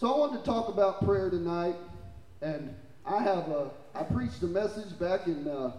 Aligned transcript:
So 0.00 0.10
I 0.10 0.16
wanted 0.16 0.42
to 0.42 0.50
talk 0.50 0.70
about 0.70 1.04
prayer 1.04 1.28
tonight, 1.28 1.76
and 2.40 2.74
I 3.04 3.20
have 3.20 3.50
a, 3.50 3.70
I 3.94 4.02
preached 4.02 4.42
a 4.42 4.46
message 4.46 4.98
back 4.98 5.26
in, 5.26 5.46
uh, 5.46 5.72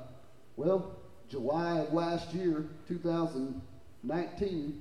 well, 0.55 0.85
July 1.27 1.77
of 1.77 1.91
last 1.91 2.31
year, 2.31 2.63
2019. 2.87 4.73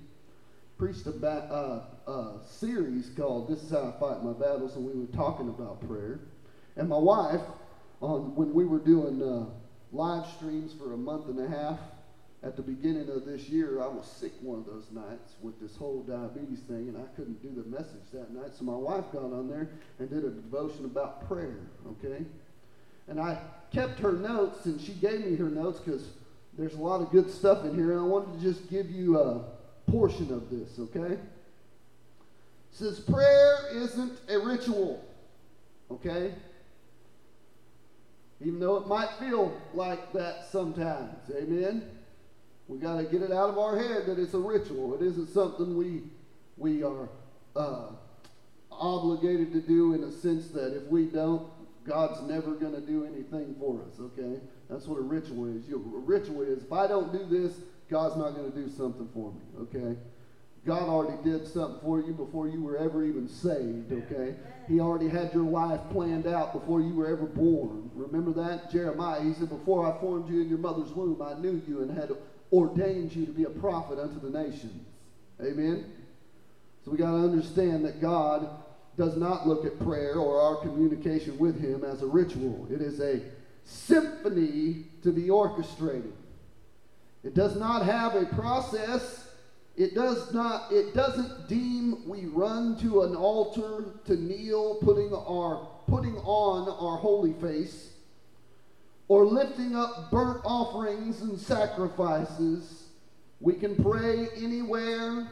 Preached 0.76 1.06
a, 1.06 1.12
ba- 1.12 1.46
uh, 1.48 1.80
a 2.06 2.32
series 2.44 3.08
called 3.08 3.48
"This 3.48 3.64
Is 3.64 3.70
How 3.70 3.86
I 3.86 3.90
Fight 3.92 4.22
My 4.22 4.34
Battles," 4.34 4.76
and 4.76 4.84
we 4.84 4.92
were 4.92 5.06
talking 5.06 5.48
about 5.48 5.80
prayer. 5.80 6.18
And 6.76 6.86
my 6.86 6.98
wife, 6.98 7.40
on 8.02 8.34
when 8.34 8.52
we 8.52 8.66
were 8.66 8.78
doing 8.78 9.22
uh, 9.22 9.46
live 9.90 10.26
streams 10.26 10.74
for 10.74 10.92
a 10.92 10.98
month 10.98 11.28
and 11.28 11.40
a 11.40 11.48
half, 11.48 11.78
at 12.42 12.56
the 12.56 12.62
beginning 12.62 13.10
of 13.10 13.26
this 13.26 13.48
year, 13.50 13.82
I 13.82 13.86
was 13.86 14.06
sick 14.06 14.32
one 14.40 14.60
of 14.60 14.66
those 14.66 14.86
nights 14.92 15.34
with 15.42 15.60
this 15.60 15.76
whole 15.76 16.02
diabetes 16.02 16.60
thing, 16.60 16.88
and 16.88 16.96
I 16.96 17.04
couldn't 17.14 17.42
do 17.42 17.62
the 17.62 17.68
message 17.68 18.00
that 18.14 18.32
night. 18.32 18.52
So 18.58 18.64
my 18.64 18.74
wife 18.74 19.04
got 19.12 19.24
on 19.24 19.46
there 19.46 19.68
and 19.98 20.08
did 20.08 20.24
a 20.24 20.30
devotion 20.30 20.86
about 20.86 21.28
prayer, 21.28 21.58
okay? 21.86 22.24
And 23.08 23.20
I 23.20 23.38
kept 23.72 24.00
her 24.00 24.12
notes, 24.12 24.64
and 24.64 24.80
she 24.80 24.92
gave 24.92 25.26
me 25.26 25.36
her 25.36 25.50
notes 25.50 25.80
because 25.80 26.08
there's 26.56 26.74
a 26.74 26.80
lot 26.80 27.02
of 27.02 27.10
good 27.10 27.30
stuff 27.30 27.66
in 27.66 27.74
here, 27.74 27.92
and 27.92 28.00
I 28.00 28.04
wanted 28.04 28.40
to 28.40 28.42
just 28.42 28.70
give 28.70 28.90
you 28.90 29.18
a 29.20 29.44
portion 29.90 30.32
of 30.32 30.48
this, 30.48 30.78
okay? 30.78 31.14
It 31.14 31.20
says, 32.70 33.00
Prayer 33.00 33.58
isn't 33.74 34.18
a 34.30 34.38
ritual, 34.38 35.04
okay? 35.90 36.32
Even 38.40 38.60
though 38.60 38.76
it 38.76 38.86
might 38.86 39.10
feel 39.18 39.52
like 39.74 40.14
that 40.14 40.46
sometimes, 40.50 41.18
amen? 41.36 41.82
We 42.70 42.78
got 42.78 42.98
to 42.98 43.02
get 43.02 43.22
it 43.22 43.32
out 43.32 43.50
of 43.50 43.58
our 43.58 43.76
head 43.76 44.06
that 44.06 44.16
it's 44.16 44.32
a 44.32 44.38
ritual. 44.38 44.94
It 44.94 45.02
isn't 45.02 45.30
something 45.30 45.76
we 45.76 46.02
we 46.56 46.84
are 46.84 47.08
uh, 47.56 47.88
obligated 48.70 49.52
to 49.54 49.60
do 49.60 49.94
in 49.94 50.04
a 50.04 50.12
sense 50.12 50.48
that 50.50 50.76
if 50.76 50.84
we 50.84 51.06
don't, 51.06 51.50
God's 51.84 52.22
never 52.22 52.52
going 52.52 52.74
to 52.74 52.80
do 52.80 53.04
anything 53.04 53.56
for 53.58 53.80
us. 53.82 53.98
Okay, 53.98 54.38
that's 54.68 54.86
what 54.86 55.00
a 55.00 55.02
ritual 55.02 55.46
is. 55.46 55.68
You, 55.68 55.78
a 55.96 55.98
ritual 55.98 56.42
is 56.42 56.62
if 56.62 56.72
I 56.72 56.86
don't 56.86 57.12
do 57.12 57.26
this, 57.26 57.58
God's 57.90 58.16
not 58.16 58.36
going 58.36 58.52
to 58.52 58.56
do 58.56 58.68
something 58.68 59.08
for 59.12 59.32
me. 59.32 59.40
Okay. 59.62 59.98
God 60.66 60.82
already 60.82 61.16
did 61.24 61.48
something 61.48 61.80
for 61.80 62.00
you 62.00 62.12
before 62.12 62.46
you 62.46 62.62
were 62.62 62.76
ever 62.76 63.02
even 63.02 63.26
saved, 63.26 63.90
okay? 63.92 64.34
He 64.68 64.78
already 64.78 65.08
had 65.08 65.32
your 65.32 65.44
life 65.44 65.80
planned 65.90 66.26
out 66.26 66.52
before 66.52 66.82
you 66.82 66.94
were 66.94 67.06
ever 67.06 67.24
born. 67.24 67.90
Remember 67.94 68.30
that? 68.34 68.70
Jeremiah, 68.70 69.22
he 69.22 69.32
said, 69.32 69.48
Before 69.48 69.90
I 69.90 69.98
formed 70.00 70.28
you 70.28 70.42
in 70.42 70.50
your 70.50 70.58
mother's 70.58 70.90
womb, 70.90 71.22
I 71.22 71.32
knew 71.40 71.62
you 71.66 71.80
and 71.80 71.90
had 71.90 72.10
ordained 72.52 73.14
you 73.14 73.26
to 73.26 73.32
be 73.32 73.44
a 73.44 73.50
prophet 73.50 73.98
unto 73.98 74.20
the 74.20 74.38
nations. 74.38 74.86
Amen? 75.42 75.92
So 76.84 76.90
we 76.90 76.98
got 76.98 77.12
to 77.12 77.18
understand 77.18 77.84
that 77.84 78.00
God 78.00 78.48
does 78.96 79.16
not 79.16 79.46
look 79.46 79.64
at 79.64 79.78
prayer 79.80 80.14
or 80.14 80.40
our 80.40 80.56
communication 80.56 81.38
with 81.38 81.60
Him 81.60 81.84
as 81.84 82.02
a 82.02 82.06
ritual. 82.06 82.66
It 82.70 82.80
is 82.80 83.00
a 83.00 83.20
symphony 83.64 84.84
to 85.02 85.12
be 85.12 85.30
orchestrated. 85.30 86.12
It 87.22 87.34
does 87.34 87.56
not 87.56 87.84
have 87.84 88.14
a 88.14 88.26
process. 88.26 89.28
It 89.76 89.94
does 89.94 90.32
not, 90.34 90.72
it 90.72 90.94
doesn't 90.94 91.48
deem 91.48 92.08
we 92.08 92.26
run 92.26 92.78
to 92.80 93.02
an 93.02 93.14
altar 93.14 93.84
to 94.06 94.16
kneel, 94.16 94.76
putting 94.76 95.12
our 95.14 95.68
putting 95.86 96.16
on 96.18 96.68
our 96.68 96.96
holy 96.96 97.32
face 97.34 97.89
or 99.10 99.26
lifting 99.26 99.74
up 99.74 100.08
burnt 100.12 100.40
offerings 100.44 101.20
and 101.22 101.36
sacrifices. 101.36 102.84
We 103.40 103.54
can 103.54 103.74
pray 103.74 104.28
anywhere, 104.36 105.28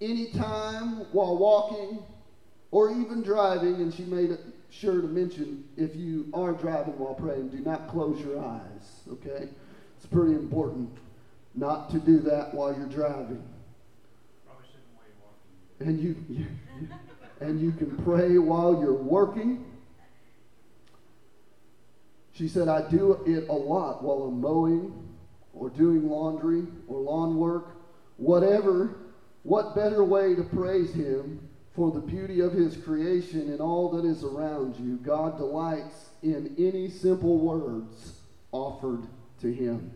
anytime, 0.00 1.06
while 1.12 1.38
walking, 1.38 2.02
or 2.72 2.90
even 2.90 3.22
driving. 3.22 3.76
And 3.76 3.94
she 3.94 4.02
made 4.02 4.36
sure 4.68 5.00
to 5.00 5.06
mention 5.06 5.62
if 5.76 5.94
you 5.94 6.26
are 6.34 6.52
driving 6.54 6.98
while 6.98 7.14
praying, 7.14 7.50
do 7.50 7.60
not 7.60 7.86
close 7.86 8.20
your 8.20 8.40
eyes, 8.40 9.02
okay? 9.12 9.48
It's 9.96 10.06
pretty 10.06 10.32
important 10.32 10.90
not 11.54 11.90
to 11.90 12.00
do 12.00 12.18
that 12.22 12.52
while 12.52 12.76
you're 12.76 12.88
driving. 12.88 13.44
And 15.78 16.00
you, 16.00 16.16
you 16.28 16.46
and 17.40 17.60
you 17.60 17.70
can 17.70 17.96
pray 17.98 18.38
while 18.38 18.80
you're 18.80 18.92
working 18.92 19.64
she 22.38 22.46
said, 22.46 22.68
I 22.68 22.88
do 22.88 23.20
it 23.26 23.48
a 23.48 23.52
lot 23.52 24.04
while 24.04 24.28
I'm 24.28 24.40
mowing 24.40 24.92
or 25.52 25.70
doing 25.70 26.08
laundry 26.08 26.62
or 26.86 27.00
lawn 27.00 27.36
work. 27.36 27.76
Whatever, 28.16 28.96
what 29.42 29.74
better 29.74 30.04
way 30.04 30.36
to 30.36 30.44
praise 30.44 30.94
Him 30.94 31.40
for 31.74 31.90
the 31.90 31.98
beauty 31.98 32.40
of 32.40 32.52
His 32.52 32.76
creation 32.76 33.50
and 33.50 33.60
all 33.60 33.90
that 33.90 34.04
is 34.04 34.22
around 34.22 34.76
you? 34.76 34.98
God 34.98 35.36
delights 35.36 36.10
in 36.22 36.54
any 36.56 36.88
simple 36.88 37.38
words 37.38 38.12
offered 38.52 39.08
to 39.40 39.52
Him. 39.52 39.90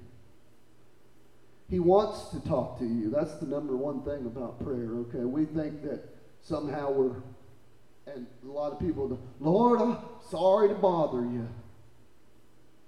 He 1.70 1.78
wants 1.78 2.30
to 2.30 2.40
talk 2.40 2.80
to 2.80 2.84
you. 2.84 3.08
That's 3.08 3.34
the 3.34 3.46
number 3.46 3.76
one 3.76 4.02
thing 4.02 4.26
about 4.26 4.62
prayer, 4.64 4.96
okay? 4.96 5.24
We 5.24 5.44
think 5.44 5.82
that 5.84 6.02
somehow 6.42 6.90
we're, 6.90 7.22
and 8.12 8.26
a 8.44 8.50
lot 8.50 8.72
of 8.72 8.80
people, 8.80 9.16
Lord, 9.38 9.80
I'm 9.80 9.98
sorry 10.28 10.68
to 10.70 10.74
bother 10.74 11.20
you. 11.20 11.48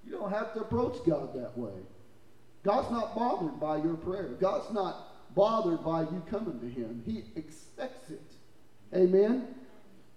You 0.06 0.12
don't 0.12 0.30
have 0.30 0.52
to 0.54 0.60
approach 0.60 0.98
God 1.06 1.34
that 1.34 1.56
way. 1.56 1.72
God's 2.62 2.90
not 2.90 3.14
bothered 3.14 3.60
by 3.60 3.76
your 3.76 3.94
prayer. 3.94 4.36
God's 4.40 4.72
not 4.72 5.34
bothered 5.34 5.84
by 5.84 6.02
you 6.02 6.22
coming 6.30 6.60
to 6.60 6.68
Him. 6.68 7.02
He 7.06 7.24
expects 7.38 8.10
it. 8.10 8.22
Amen? 8.94 9.48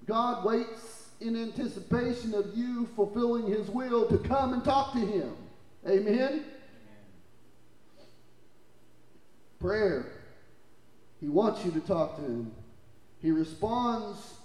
God 0.05 0.45
waits 0.45 1.09
in 1.19 1.35
anticipation 1.35 2.33
of 2.33 2.55
you 2.55 2.87
fulfilling 2.95 3.47
His 3.47 3.69
will 3.69 4.07
to 4.07 4.17
come 4.19 4.53
and 4.53 4.63
talk 4.63 4.93
to 4.93 4.99
Him. 4.99 5.35
Amen? 5.87 6.45
Prayer. 9.59 10.11
He 11.19 11.27
wants 11.27 11.65
you 11.65 11.71
to 11.71 11.79
talk 11.81 12.17
to 12.17 12.23
Him. 12.23 12.51
He 13.21 13.31
responds 13.31 14.36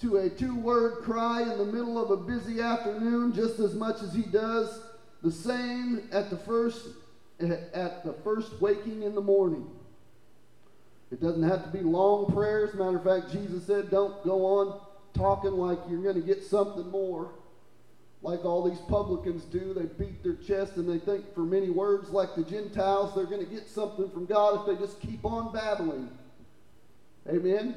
to 0.00 0.18
a 0.18 0.30
two 0.30 0.54
word 0.54 1.02
cry 1.02 1.42
in 1.42 1.58
the 1.58 1.64
middle 1.64 2.02
of 2.02 2.10
a 2.10 2.16
busy 2.16 2.60
afternoon 2.60 3.32
just 3.32 3.58
as 3.58 3.74
much 3.74 4.02
as 4.02 4.14
he 4.14 4.22
does 4.22 4.80
the 5.22 5.32
same 5.32 6.08
at 6.12 6.30
the 6.30 6.36
first 6.36 6.86
at 7.40 8.04
the 8.04 8.14
first 8.24 8.60
waking 8.60 9.02
in 9.02 9.14
the 9.14 9.20
morning. 9.20 9.66
It 11.10 11.20
doesn't 11.20 11.42
have 11.42 11.64
to 11.64 11.70
be 11.70 11.82
long 11.82 12.32
prayers. 12.32 12.74
Matter 12.74 12.98
of 12.98 13.04
fact, 13.04 13.32
Jesus 13.32 13.64
said, 13.64 13.90
don't 13.90 14.22
go 14.24 14.44
on 14.44 14.80
talking 15.14 15.52
like 15.52 15.78
you're 15.88 16.02
going 16.02 16.20
to 16.20 16.26
get 16.26 16.42
something 16.44 16.88
more. 16.90 17.30
Like 18.20 18.44
all 18.44 18.68
these 18.68 18.80
publicans 18.88 19.44
do, 19.44 19.72
they 19.72 19.84
beat 20.04 20.22
their 20.22 20.34
chest 20.34 20.76
and 20.76 20.88
they 20.88 20.98
think 20.98 21.32
for 21.34 21.42
many 21.42 21.70
words, 21.70 22.10
like 22.10 22.34
the 22.34 22.42
Gentiles, 22.42 23.14
they're 23.14 23.26
going 23.26 23.44
to 23.44 23.50
get 23.50 23.68
something 23.68 24.10
from 24.10 24.26
God 24.26 24.60
if 24.60 24.66
they 24.66 24.84
just 24.84 25.00
keep 25.00 25.24
on 25.24 25.52
babbling. 25.52 26.10
Amen? 27.28 27.76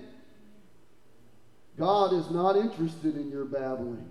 God 1.77 2.13
is 2.13 2.29
not 2.29 2.55
interested 2.55 3.15
in 3.15 3.29
your 3.29 3.45
babbling, 3.45 4.07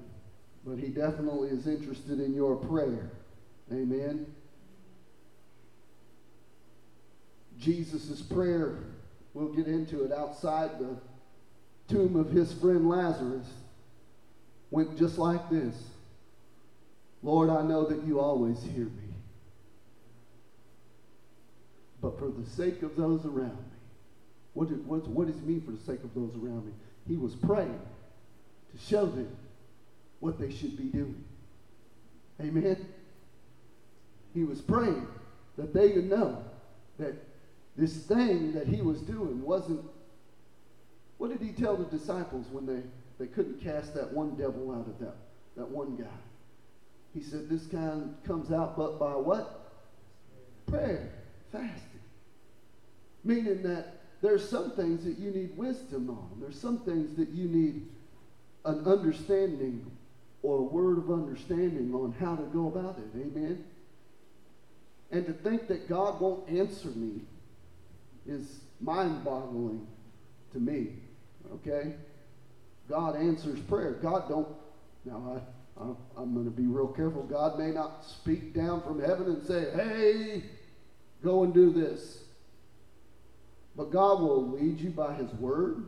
but 0.64 0.78
He 0.78 0.88
definitely 0.88 1.50
is 1.50 1.66
interested 1.66 2.20
in 2.20 2.34
your 2.34 2.56
prayer. 2.56 3.10
Amen. 3.72 4.26
Jesus' 7.58 8.22
prayer, 8.22 8.78
we'll 9.34 9.52
get 9.52 9.66
into 9.66 10.04
it 10.04 10.12
outside 10.12 10.78
the 10.78 10.96
tomb 11.90 12.16
of 12.16 12.30
his 12.30 12.52
friend 12.54 12.88
Lazarus, 12.88 13.46
went 14.70 14.96
just 14.96 15.18
like 15.18 15.50
this 15.50 15.74
Lord, 17.22 17.50
I 17.50 17.62
know 17.62 17.84
that 17.84 18.02
you 18.04 18.18
always 18.18 18.62
hear 18.62 18.86
me. 18.86 19.14
But 22.00 22.18
for 22.18 22.30
the 22.30 22.48
sake 22.48 22.82
of 22.82 22.96
those 22.96 23.26
around 23.26 23.58
me, 23.58 23.76
what, 24.54 24.70
did, 24.70 24.86
what, 24.86 25.06
what 25.06 25.26
does 25.26 25.36
he 25.36 25.42
mean 25.42 25.60
for 25.60 25.72
the 25.72 25.84
sake 25.84 26.02
of 26.02 26.14
those 26.14 26.34
around 26.34 26.64
me? 26.64 26.72
He 27.10 27.16
was 27.16 27.34
praying 27.34 27.80
to 28.70 28.78
show 28.78 29.04
them 29.04 29.36
what 30.20 30.38
they 30.38 30.48
should 30.48 30.76
be 30.76 30.84
doing. 30.84 31.24
Amen. 32.40 32.86
He 34.32 34.44
was 34.44 34.60
praying 34.60 35.08
that 35.58 35.74
they 35.74 35.88
would 35.88 36.08
know 36.08 36.44
that 37.00 37.14
this 37.76 37.96
thing 38.04 38.52
that 38.52 38.68
he 38.68 38.80
was 38.80 39.00
doing 39.00 39.42
wasn't. 39.42 39.80
What 41.18 41.30
did 41.30 41.40
he 41.40 41.52
tell 41.52 41.76
the 41.76 41.84
disciples 41.84 42.46
when 42.52 42.64
they, 42.64 42.82
they 43.18 43.26
couldn't 43.26 43.60
cast 43.60 43.92
that 43.96 44.12
one 44.12 44.36
devil 44.36 44.70
out 44.70 44.86
of 44.86 45.00
that, 45.00 45.16
that 45.56 45.68
one 45.68 45.96
guy? 45.96 46.04
He 47.12 47.22
said, 47.22 47.48
This 47.48 47.66
kind 47.66 48.14
comes 48.22 48.52
out 48.52 48.76
but 48.76 49.00
by 49.00 49.16
what? 49.16 49.72
Prayer, 50.68 51.10
fasting. 51.50 52.00
Meaning 53.24 53.64
that 53.64 53.99
there's 54.22 54.48
some 54.48 54.72
things 54.72 55.04
that 55.04 55.18
you 55.18 55.30
need 55.30 55.56
wisdom 55.56 56.10
on. 56.10 56.40
There's 56.40 56.60
some 56.60 56.80
things 56.80 57.16
that 57.16 57.30
you 57.30 57.48
need 57.48 57.88
an 58.64 58.86
understanding 58.86 59.90
or 60.42 60.58
a 60.58 60.62
word 60.62 60.98
of 60.98 61.10
understanding 61.10 61.94
on 61.94 62.14
how 62.20 62.36
to 62.36 62.42
go 62.44 62.68
about 62.68 62.98
it. 62.98 63.18
Amen? 63.18 63.64
And 65.10 65.26
to 65.26 65.32
think 65.32 65.68
that 65.68 65.88
God 65.88 66.20
won't 66.20 66.48
answer 66.48 66.88
me 66.88 67.22
is 68.26 68.60
mind 68.80 69.24
boggling 69.24 69.86
to 70.52 70.58
me. 70.58 70.88
Okay? 71.54 71.94
God 72.88 73.16
answers 73.16 73.58
prayer. 73.60 73.92
God 74.02 74.28
don't. 74.28 74.48
Now 75.04 75.40
I, 75.78 75.82
I 75.82 75.86
I'm 76.16 76.34
going 76.34 76.44
to 76.44 76.50
be 76.50 76.66
real 76.66 76.88
careful. 76.88 77.22
God 77.22 77.58
may 77.58 77.70
not 77.70 78.04
speak 78.04 78.52
down 78.52 78.82
from 78.82 79.00
heaven 79.00 79.26
and 79.26 79.46
say, 79.46 79.70
"Hey, 79.74 80.42
go 81.22 81.44
and 81.44 81.54
do 81.54 81.70
this." 81.72 82.24
But 83.80 83.92
God 83.92 84.20
will 84.20 84.46
lead 84.46 84.78
you 84.78 84.90
by 84.90 85.14
His 85.14 85.32
Word. 85.36 85.86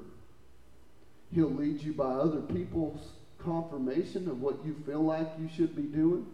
He'll 1.30 1.52
lead 1.52 1.82
you 1.82 1.92
by 1.92 2.14
other 2.14 2.40
people's 2.40 3.10
confirmation 3.38 4.30
of 4.30 4.40
what 4.40 4.64
you 4.64 4.74
feel 4.86 5.02
like 5.02 5.28
you 5.38 5.46
should 5.54 5.76
be 5.76 5.82
doing. 5.82 6.24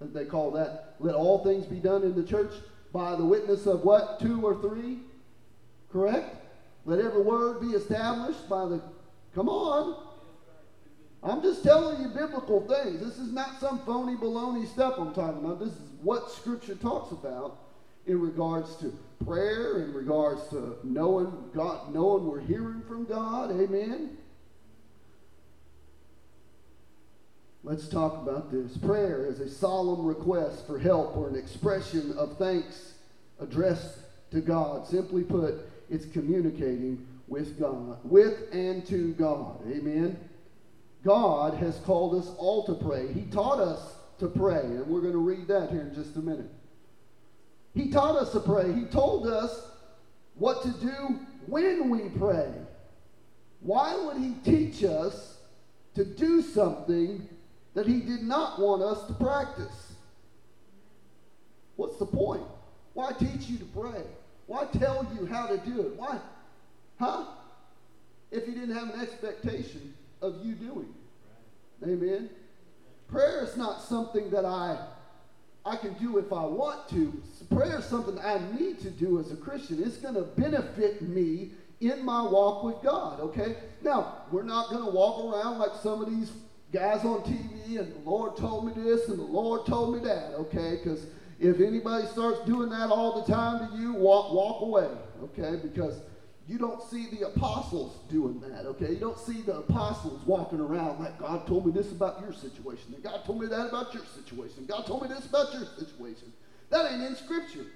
They 0.00 0.24
call 0.24 0.50
that, 0.52 0.94
let 0.98 1.14
all 1.14 1.44
things 1.44 1.66
be 1.66 1.76
done 1.76 2.04
in 2.04 2.14
the 2.14 2.22
church 2.22 2.52
by 2.90 3.16
the 3.16 3.24
witness 3.26 3.66
of 3.66 3.84
what? 3.84 4.18
Two 4.18 4.40
or 4.42 4.54
three? 4.62 5.00
Correct? 5.92 6.34
Let 6.86 7.00
every 7.00 7.20
word 7.20 7.60
be 7.60 7.76
established 7.76 8.48
by 8.48 8.64
the. 8.64 8.80
Come 9.34 9.50
on. 9.50 9.94
I'm 11.22 11.42
just 11.42 11.62
telling 11.62 12.00
you 12.00 12.08
biblical 12.08 12.66
things. 12.66 13.00
This 13.00 13.18
is 13.18 13.30
not 13.30 13.60
some 13.60 13.80
phony 13.80 14.16
baloney 14.16 14.66
stuff 14.66 14.94
I'm 14.96 15.12
talking 15.12 15.44
about. 15.44 15.60
This 15.60 15.68
is 15.68 15.80
what 16.00 16.30
Scripture 16.30 16.76
talks 16.76 17.12
about 17.12 17.58
in 18.08 18.20
regards 18.20 18.74
to 18.76 18.92
prayer, 19.24 19.82
in 19.82 19.92
regards 19.92 20.48
to 20.48 20.76
knowing 20.82 21.32
God, 21.54 21.94
knowing 21.94 22.26
we're 22.26 22.40
hearing 22.40 22.82
from 22.88 23.04
God. 23.04 23.50
Amen. 23.50 24.16
Let's 27.62 27.88
talk 27.88 28.22
about 28.22 28.50
this. 28.50 28.76
Prayer 28.78 29.26
is 29.26 29.40
a 29.40 29.50
solemn 29.50 30.06
request 30.06 30.66
for 30.66 30.78
help 30.78 31.16
or 31.16 31.28
an 31.28 31.36
expression 31.36 32.14
of 32.16 32.38
thanks 32.38 32.94
addressed 33.40 33.98
to 34.30 34.40
God. 34.40 34.86
Simply 34.86 35.22
put, 35.22 35.54
it's 35.90 36.06
communicating 36.06 37.06
with 37.26 37.58
God, 37.60 37.98
with 38.04 38.52
and 38.52 38.86
to 38.86 39.12
God. 39.14 39.60
Amen. 39.70 40.18
God 41.04 41.54
has 41.54 41.78
called 41.80 42.14
us 42.14 42.30
all 42.38 42.64
to 42.66 42.74
pray. 42.74 43.12
He 43.12 43.22
taught 43.22 43.60
us 43.60 43.96
to 44.18 44.28
pray, 44.28 44.60
and 44.60 44.86
we're 44.86 45.00
going 45.00 45.12
to 45.12 45.18
read 45.18 45.46
that 45.48 45.70
here 45.70 45.82
in 45.82 45.94
just 45.94 46.16
a 46.16 46.20
minute. 46.20 46.50
He 47.74 47.90
taught 47.90 48.16
us 48.16 48.32
to 48.32 48.40
pray. 48.40 48.72
He 48.72 48.84
told 48.84 49.26
us 49.26 49.70
what 50.34 50.62
to 50.62 50.70
do 50.80 51.20
when 51.46 51.90
we 51.90 52.08
pray. 52.18 52.50
Why 53.60 53.94
would 53.96 54.16
he 54.16 54.34
teach 54.44 54.84
us 54.84 55.38
to 55.94 56.04
do 56.04 56.40
something 56.42 57.28
that 57.74 57.86
he 57.86 58.00
did 58.00 58.22
not 58.22 58.60
want 58.60 58.82
us 58.82 59.06
to 59.06 59.14
practice. 59.14 59.92
What's 61.76 61.96
the 61.98 62.06
point? 62.06 62.42
Why 62.94 63.12
teach 63.12 63.48
you 63.48 63.58
to 63.58 63.64
pray? 63.66 64.02
Why 64.46 64.64
tell 64.64 65.06
you 65.18 65.26
how 65.26 65.46
to 65.46 65.58
do 65.58 65.82
it? 65.82 65.94
Why? 65.96 66.18
Huh? 66.98 67.24
If 68.30 68.46
he 68.46 68.52
didn't 68.52 68.74
have 68.74 68.94
an 68.94 69.00
expectation 69.00 69.94
of 70.22 70.44
you 70.44 70.54
doing. 70.54 70.92
Amen. 71.84 72.30
Prayer 73.06 73.44
is 73.44 73.56
not 73.56 73.80
something 73.80 74.30
that 74.30 74.44
I 74.44 74.78
I 75.68 75.76
can 75.76 75.92
do 75.94 76.18
if 76.18 76.32
I 76.32 76.44
want 76.44 76.88
to. 76.90 77.22
Prayer 77.54 77.78
is 77.78 77.84
something 77.84 78.18
I 78.18 78.40
need 78.58 78.80
to 78.80 78.90
do 78.90 79.20
as 79.20 79.30
a 79.30 79.36
Christian. 79.36 79.82
It's 79.82 79.98
going 79.98 80.14
to 80.14 80.22
benefit 80.22 81.02
me 81.02 81.50
in 81.80 82.04
my 82.04 82.22
walk 82.22 82.64
with 82.64 82.82
God, 82.82 83.20
okay? 83.20 83.56
Now, 83.82 84.22
we're 84.32 84.42
not 84.42 84.70
going 84.70 84.84
to 84.84 84.90
walk 84.90 85.24
around 85.24 85.58
like 85.58 85.72
some 85.82 86.02
of 86.02 86.10
these 86.10 86.32
guys 86.72 87.04
on 87.04 87.20
TV 87.20 87.78
and 87.78 87.94
the 87.94 88.10
Lord 88.10 88.36
told 88.36 88.66
me 88.66 88.72
this 88.82 89.08
and 89.08 89.18
the 89.18 89.22
Lord 89.22 89.66
told 89.66 89.94
me 89.94 90.00
that, 90.00 90.34
okay? 90.34 90.78
Because 90.82 91.06
if 91.38 91.60
anybody 91.60 92.06
starts 92.08 92.44
doing 92.46 92.68
that 92.70 92.90
all 92.90 93.22
the 93.22 93.32
time 93.32 93.68
to 93.68 93.76
you, 93.76 93.92
walk, 93.92 94.32
walk 94.32 94.62
away, 94.62 94.88
okay? 95.22 95.60
Because 95.62 96.00
you 96.48 96.56
don't 96.56 96.82
see 96.82 97.08
the 97.10 97.26
apostles 97.26 97.98
doing 98.08 98.40
that, 98.40 98.64
okay? 98.64 98.92
You 98.92 99.00
don't 99.00 99.18
see 99.18 99.42
the 99.42 99.58
apostles 99.58 100.24
walking 100.24 100.60
around 100.60 100.98
like 100.98 101.18
God 101.18 101.46
told 101.46 101.66
me 101.66 101.72
this 101.72 101.92
about 101.92 102.22
your 102.22 102.32
situation, 102.32 102.94
and 102.94 103.02
God 103.02 103.24
told 103.26 103.40
me 103.40 103.46
that 103.48 103.68
about 103.68 103.92
your 103.92 104.04
situation, 104.16 104.64
God 104.66 104.86
told 104.86 105.02
me 105.02 105.08
this 105.08 105.26
about 105.26 105.52
your 105.52 105.66
situation. 105.78 106.32
That 106.70 106.90
ain't 106.90 107.02
in 107.02 107.16
Scripture, 107.16 107.66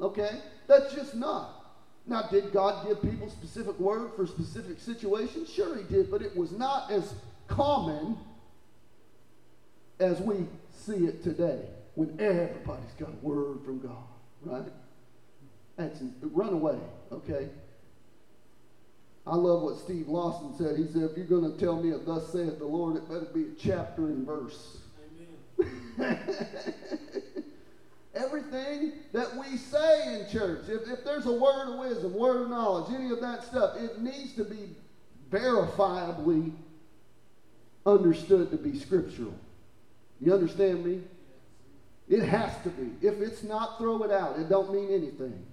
okay? 0.00 0.40
That's 0.68 0.94
just 0.94 1.16
not. 1.16 1.58
Now, 2.06 2.22
did 2.22 2.52
God 2.52 2.86
give 2.86 3.02
people 3.02 3.28
specific 3.28 3.78
word 3.80 4.12
for 4.14 4.26
specific 4.28 4.78
situations? 4.78 5.50
Sure, 5.50 5.76
He 5.76 5.82
did, 5.82 6.08
but 6.08 6.22
it 6.22 6.36
was 6.36 6.52
not 6.52 6.90
as 6.92 7.14
common 7.48 8.16
as 9.98 10.20
we 10.20 10.46
see 10.72 11.06
it 11.06 11.22
today 11.24 11.60
when 11.94 12.16
everybody's 12.20 12.92
got 12.98 13.08
a 13.08 13.26
word 13.26 13.64
from 13.64 13.80
God, 13.80 14.04
right? 14.44 14.72
That's 15.76 16.00
run 16.22 16.52
away, 16.52 16.78
okay? 17.10 17.48
I 19.26 19.36
love 19.36 19.62
what 19.62 19.78
Steve 19.78 20.08
Lawson 20.08 20.54
said. 20.58 20.76
He 20.76 20.86
said, 20.92 21.02
if 21.10 21.16
you're 21.16 21.26
going 21.26 21.50
to 21.50 21.58
tell 21.58 21.80
me 21.80 21.90
a 21.90 21.98
thus 21.98 22.32
saith 22.32 22.58
the 22.58 22.64
Lord, 22.64 22.96
it 22.96 23.08
better 23.08 23.28
be 23.32 23.42
a 23.42 23.54
chapter 23.58 24.06
and 24.06 24.26
verse. 24.26 24.78
Amen. 25.60 26.18
Everything 28.14 28.92
that 29.12 29.36
we 29.36 29.56
say 29.56 30.20
in 30.20 30.28
church, 30.28 30.64
if, 30.68 30.88
if 30.88 31.04
there's 31.04 31.26
a 31.26 31.32
word 31.32 31.72
of 31.72 31.78
wisdom, 31.78 32.14
word 32.14 32.42
of 32.42 32.50
knowledge, 32.50 32.92
any 32.94 33.10
of 33.10 33.20
that 33.20 33.44
stuff, 33.44 33.76
it 33.76 34.02
needs 34.02 34.32
to 34.34 34.44
be 34.44 34.70
verifiably 35.30 36.52
understood 37.86 38.50
to 38.50 38.56
be 38.56 38.78
scriptural. 38.78 39.34
You 40.20 40.34
understand 40.34 40.84
me? 40.84 41.00
It 42.08 42.22
has 42.22 42.52
to 42.64 42.70
be. 42.70 43.06
If 43.06 43.20
it's 43.20 43.42
not, 43.42 43.78
throw 43.78 44.02
it 44.02 44.10
out. 44.10 44.38
It 44.38 44.48
don't 44.48 44.72
mean 44.72 44.90
anything. 44.90 45.46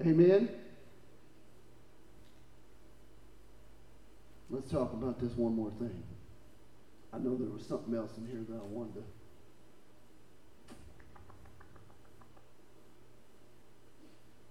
Amen? 0.00 0.48
Let's 4.52 4.68
talk 4.68 4.92
about 4.92 5.20
this 5.20 5.30
one 5.36 5.54
more 5.54 5.70
thing. 5.78 6.02
I 7.12 7.18
know 7.18 7.36
there 7.36 7.48
was 7.48 7.64
something 7.64 7.94
else 7.94 8.10
in 8.18 8.26
here 8.26 8.44
that 8.48 8.56
I 8.56 8.66
wanted 8.66 8.94
to. 8.94 9.02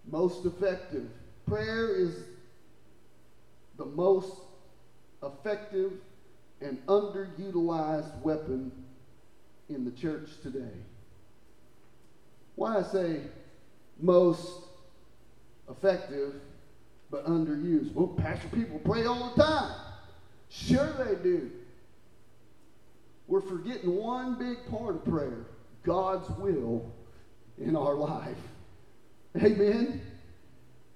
Most 0.10 0.46
effective. 0.46 1.10
Prayer 1.46 1.96
is 1.96 2.16
the 3.78 3.86
most 3.86 4.32
effective 5.22 5.92
and 6.62 6.86
underutilized 6.88 8.22
weapon 8.22 8.72
in 9.68 9.84
the 9.84 9.92
church 9.92 10.30
today. 10.42 10.78
Why 12.56 12.80
I 12.80 12.84
say 12.84 13.22
most 14.00 14.64
effective 15.70 16.36
but 17.12 17.26
underused? 17.26 17.94
Well, 17.94 18.08
pastor 18.08 18.48
people 18.48 18.80
pray 18.80 19.06
all 19.06 19.34
the 19.36 19.44
time. 19.44 19.89
Sure 20.50 20.92
they 20.94 21.22
do. 21.24 21.52
We're 23.28 23.42
forgetting 23.42 23.96
one 23.96 24.36
big 24.36 24.58
part 24.70 24.96
of 24.96 25.06
prayer 25.06 25.46
God's 25.84 26.30
will 26.40 26.92
in 27.60 27.76
our 27.76 27.96
life. 27.96 28.38
Amen. 29.38 30.02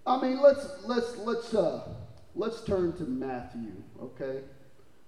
I 0.05 0.21
mean, 0.21 0.41
let's 0.41 0.67
let's 0.85 1.15
let's 1.17 1.53
uh 1.53 1.87
let's 2.35 2.63
turn 2.63 2.93
to 2.97 3.03
Matthew, 3.03 3.71
okay? 4.01 4.41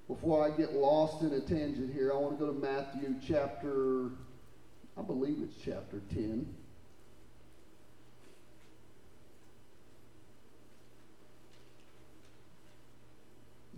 before 0.08 0.46
I 0.46 0.56
get 0.56 0.74
lost 0.74 1.24
in 1.24 1.34
a 1.34 1.40
tangent 1.40 1.94
here, 1.94 2.12
I 2.14 2.18
want 2.18 2.38
to 2.38 2.46
go 2.46 2.54
to 2.54 2.60
Matthew 2.60 3.16
chapter, 3.28 4.12
I 4.98 5.02
believe 5.02 5.38
it's 5.42 5.56
chapter 5.64 6.02
10. 6.14 6.46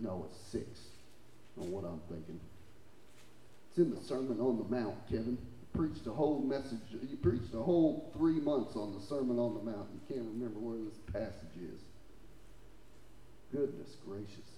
No, 0.00 0.26
it's 0.28 0.38
6. 0.52 0.64
On 1.60 1.72
what 1.72 1.84
I'm 1.84 2.00
thinking. 2.08 2.40
It's 3.70 3.78
in 3.78 3.94
the 3.94 4.00
Sermon 4.02 4.40
on 4.40 4.58
the 4.58 4.64
Mount, 4.64 4.94
Kevin. 5.08 5.36
You 5.36 5.66
preached 5.80 6.06
a 6.06 6.12
whole 6.12 6.40
message. 6.40 6.78
You 6.90 7.16
preached 7.16 7.52
a 7.54 7.62
whole 7.62 8.10
three 8.16 8.40
months 8.40 8.76
on 8.76 8.94
the 8.94 9.00
Sermon 9.00 9.38
on 9.38 9.54
the 9.54 9.62
Mount. 9.62 9.88
You 9.92 10.14
can't 10.14 10.28
remember 10.28 10.60
where 10.60 10.78
this 10.78 10.98
passage 11.12 11.56
is. 11.60 11.80
Goodness 13.52 13.96
gracious. 14.06 14.48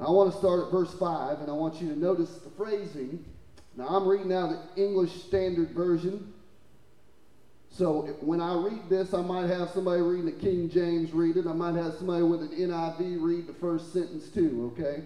I 0.00 0.10
want 0.10 0.32
to 0.32 0.38
start 0.38 0.64
at 0.64 0.72
verse 0.72 0.92
5, 0.94 1.40
and 1.40 1.50
I 1.50 1.52
want 1.52 1.80
you 1.80 1.88
to 1.88 1.98
notice 1.98 2.30
the 2.38 2.50
phrasing. 2.50 3.24
Now, 3.76 3.88
I'm 3.88 4.06
reading 4.06 4.32
out 4.32 4.74
the 4.74 4.82
English 4.82 5.12
Standard 5.24 5.70
Version. 5.70 6.32
So 7.72 8.16
when 8.20 8.40
I 8.40 8.54
read 8.54 8.88
this, 8.88 9.14
I 9.14 9.22
might 9.22 9.48
have 9.48 9.70
somebody 9.70 10.02
reading 10.02 10.26
the 10.26 10.32
King 10.32 10.68
James 10.68 11.12
read 11.12 11.36
it. 11.36 11.46
I 11.46 11.54
might 11.54 11.74
have 11.74 11.94
somebody 11.94 12.22
with 12.22 12.42
an 12.42 12.50
NIV 12.50 13.22
read 13.22 13.46
the 13.46 13.54
first 13.54 13.92
sentence 13.92 14.28
too, 14.28 14.72
okay? 14.72 15.04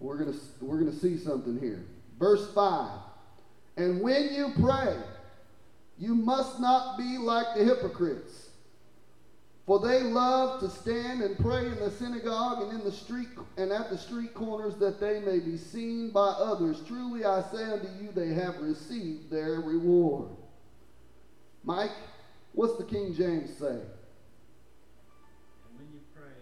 We're 0.00 0.16
going 0.16 0.32
to 0.32 0.38
we're 0.60 0.80
going 0.80 0.90
to 0.90 0.98
see 0.98 1.18
something 1.18 1.58
here. 1.58 1.84
Verse 2.18 2.52
5. 2.54 2.90
And 3.76 4.00
when 4.00 4.32
you 4.32 4.52
pray, 4.58 4.96
you 5.98 6.14
must 6.14 6.60
not 6.60 6.96
be 6.96 7.18
like 7.18 7.46
the 7.56 7.64
hypocrites 7.64 8.46
for 9.66 9.80
they 9.80 10.02
love 10.02 10.60
to 10.60 10.70
stand 10.70 11.22
and 11.22 11.36
pray 11.38 11.66
in 11.66 11.74
the 11.80 11.90
synagogue 11.90 12.62
and 12.62 12.78
in 12.78 12.84
the 12.84 12.92
street 12.92 13.28
and 13.56 13.72
at 13.72 13.90
the 13.90 13.98
street 13.98 14.32
corners 14.32 14.76
that 14.76 15.00
they 15.00 15.18
may 15.20 15.40
be 15.40 15.56
seen 15.56 16.10
by 16.10 16.28
others. 16.28 16.80
Truly 16.86 17.24
I 17.24 17.42
say 17.52 17.64
unto 17.64 17.88
you, 18.00 18.10
they 18.14 18.32
have 18.34 18.60
received 18.60 19.28
their 19.28 19.60
reward. 19.60 20.28
Mike, 21.66 21.90
what's 22.54 22.78
the 22.78 22.86
King 22.86 23.10
James 23.10 23.50
say? 23.58 23.82
When 25.74 25.90
you 25.90 25.98
pray, 26.14 26.38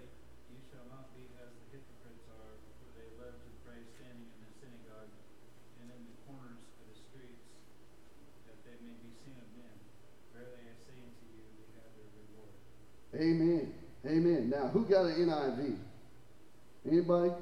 you 0.52 0.60
shall 0.68 0.84
not 0.92 1.16
be 1.16 1.24
as 1.40 1.48
the 1.48 1.64
hypocrites 1.72 2.28
are, 2.28 2.60
they 2.92 3.08
to 3.08 3.50
pray 3.64 3.80
standing 3.96 4.28
in 4.28 4.38
the 4.44 4.52
synagogue 4.60 5.08
and 5.80 5.88
in 5.96 6.12
the 6.12 6.16
corners 6.28 6.60
of 6.76 6.92
the 6.92 6.96
streets, 7.08 7.40
that 8.44 8.68
they 8.68 8.76
may 8.84 8.92
be 9.00 9.16
seen 9.24 9.32
of 9.40 9.48
men. 9.56 9.72
Verily 10.36 10.60
I 10.68 10.76
say 10.84 11.00
unto 11.00 11.24
you. 11.32 11.48
Amen. 13.16 13.72
Amen. 14.04 14.52
Now, 14.52 14.68
who 14.76 14.84
got 14.84 15.08
an 15.08 15.24
NIV? 15.24 15.80
Anybody? 16.84 17.32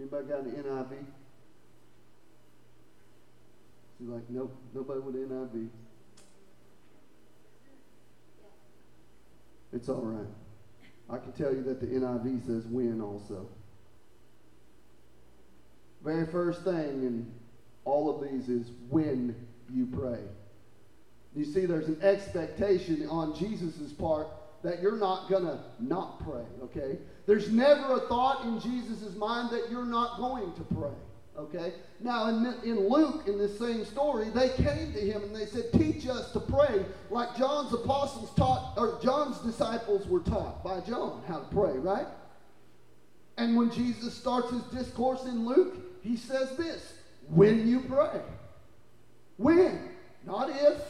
Anybody 0.00 0.24
got 0.24 0.40
an 0.48 0.56
NIV? 0.56 1.23
Like, 4.06 4.28
nope, 4.28 4.54
nobody 4.74 5.00
with 5.00 5.14
NIV. 5.14 5.68
It's 9.72 9.88
all 9.88 10.02
right. 10.02 10.26
I 11.10 11.18
can 11.18 11.32
tell 11.32 11.52
you 11.54 11.62
that 11.64 11.80
the 11.80 11.86
NIV 11.86 12.46
says 12.46 12.66
win 12.66 13.00
also. 13.00 13.48
Very 16.04 16.26
first 16.26 16.64
thing 16.64 17.02
in 17.02 17.32
all 17.84 18.14
of 18.14 18.30
these 18.30 18.48
is 18.48 18.70
when 18.90 19.34
you 19.72 19.86
pray. 19.86 20.20
You 21.34 21.44
see, 21.44 21.66
there's 21.66 21.88
an 21.88 22.00
expectation 22.02 23.08
on 23.08 23.34
Jesus' 23.34 23.92
part 23.92 24.28
that 24.62 24.80
you're 24.80 24.96
not 24.96 25.28
going 25.28 25.44
to 25.44 25.58
not 25.80 26.22
pray, 26.24 26.44
okay? 26.62 26.98
There's 27.26 27.50
never 27.50 27.96
a 27.96 28.00
thought 28.00 28.44
in 28.44 28.60
Jesus' 28.60 29.14
mind 29.16 29.50
that 29.50 29.70
you're 29.70 29.84
not 29.84 30.18
going 30.18 30.52
to 30.54 30.62
pray. 30.74 30.94
Okay? 31.36 31.72
Now, 32.00 32.28
in, 32.28 32.54
in 32.64 32.88
Luke, 32.88 33.24
in 33.26 33.38
this 33.38 33.58
same 33.58 33.84
story, 33.84 34.30
they 34.30 34.50
came 34.50 34.92
to 34.92 35.00
him 35.00 35.22
and 35.22 35.34
they 35.34 35.46
said, 35.46 35.72
Teach 35.72 36.06
us 36.06 36.30
to 36.32 36.40
pray 36.40 36.84
like 37.10 37.36
John's 37.36 37.72
apostles 37.72 38.32
taught, 38.36 38.74
or 38.76 38.98
John's 39.02 39.38
disciples 39.38 40.06
were 40.06 40.20
taught 40.20 40.62
by 40.62 40.80
John 40.80 41.22
how 41.26 41.40
to 41.40 41.46
pray, 41.46 41.76
right? 41.78 42.06
And 43.36 43.56
when 43.56 43.70
Jesus 43.72 44.14
starts 44.14 44.50
his 44.50 44.62
discourse 44.64 45.24
in 45.24 45.44
Luke, 45.44 45.74
he 46.02 46.16
says 46.16 46.56
this 46.56 46.94
when 47.28 47.66
you 47.66 47.80
pray. 47.80 48.20
When? 49.36 49.90
Not 50.24 50.50
if. 50.50 50.80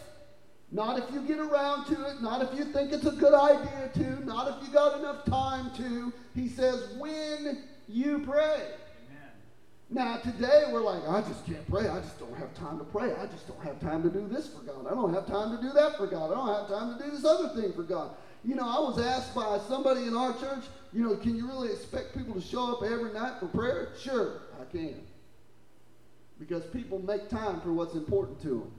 Not 0.70 0.98
if 0.98 1.14
you 1.14 1.22
get 1.22 1.38
around 1.38 1.86
to 1.86 2.10
it. 2.10 2.20
Not 2.20 2.42
if 2.42 2.58
you 2.58 2.64
think 2.64 2.92
it's 2.92 3.06
a 3.06 3.12
good 3.12 3.32
idea 3.32 3.90
to. 3.94 4.26
Not 4.26 4.48
if 4.48 4.66
you 4.66 4.74
got 4.74 4.98
enough 4.98 5.24
time 5.24 5.70
to. 5.76 6.12
He 6.34 6.48
says, 6.48 6.94
when 6.98 7.62
you 7.88 8.18
pray. 8.26 8.72
Now, 9.94 10.16
today 10.16 10.64
we're 10.72 10.82
like, 10.82 11.08
I 11.08 11.20
just 11.20 11.46
can't 11.46 11.70
pray. 11.70 11.86
I 11.86 12.00
just 12.00 12.18
don't 12.18 12.34
have 12.34 12.52
time 12.56 12.78
to 12.78 12.84
pray. 12.84 13.14
I 13.14 13.26
just 13.26 13.46
don't 13.46 13.62
have 13.62 13.80
time 13.80 14.02
to 14.02 14.10
do 14.10 14.26
this 14.26 14.48
for 14.48 14.58
God. 14.64 14.88
I 14.88 14.90
don't 14.90 15.14
have 15.14 15.24
time 15.24 15.56
to 15.56 15.62
do 15.62 15.72
that 15.72 15.96
for 15.96 16.08
God. 16.08 16.32
I 16.32 16.34
don't 16.34 16.48
have 16.48 16.68
time 16.68 16.98
to 16.98 17.04
do 17.04 17.12
this 17.12 17.24
other 17.24 17.50
thing 17.50 17.72
for 17.72 17.84
God. 17.84 18.10
You 18.42 18.56
know, 18.56 18.66
I 18.66 18.80
was 18.80 18.98
asked 18.98 19.36
by 19.36 19.60
somebody 19.68 20.02
in 20.02 20.16
our 20.16 20.32
church, 20.40 20.64
you 20.92 21.04
know, 21.04 21.14
can 21.14 21.36
you 21.36 21.46
really 21.46 21.68
expect 21.70 22.12
people 22.12 22.34
to 22.34 22.40
show 22.40 22.72
up 22.72 22.82
every 22.82 23.12
night 23.12 23.38
for 23.38 23.46
prayer? 23.46 23.90
Sure, 24.02 24.40
I 24.60 24.64
can. 24.64 25.00
Because 26.40 26.64
people 26.64 26.98
make 26.98 27.28
time 27.28 27.60
for 27.60 27.72
what's 27.72 27.94
important 27.94 28.42
to 28.42 28.48
them. 28.48 28.72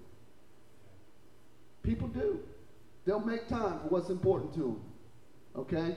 People 1.81 2.09
do. 2.09 2.41
They'll 3.05 3.21
make 3.21 3.47
time 3.47 3.79
for 3.79 3.87
what's 3.87 4.09
important 4.09 4.53
to 4.55 4.59
them. 4.59 4.81
Okay? 5.55 5.95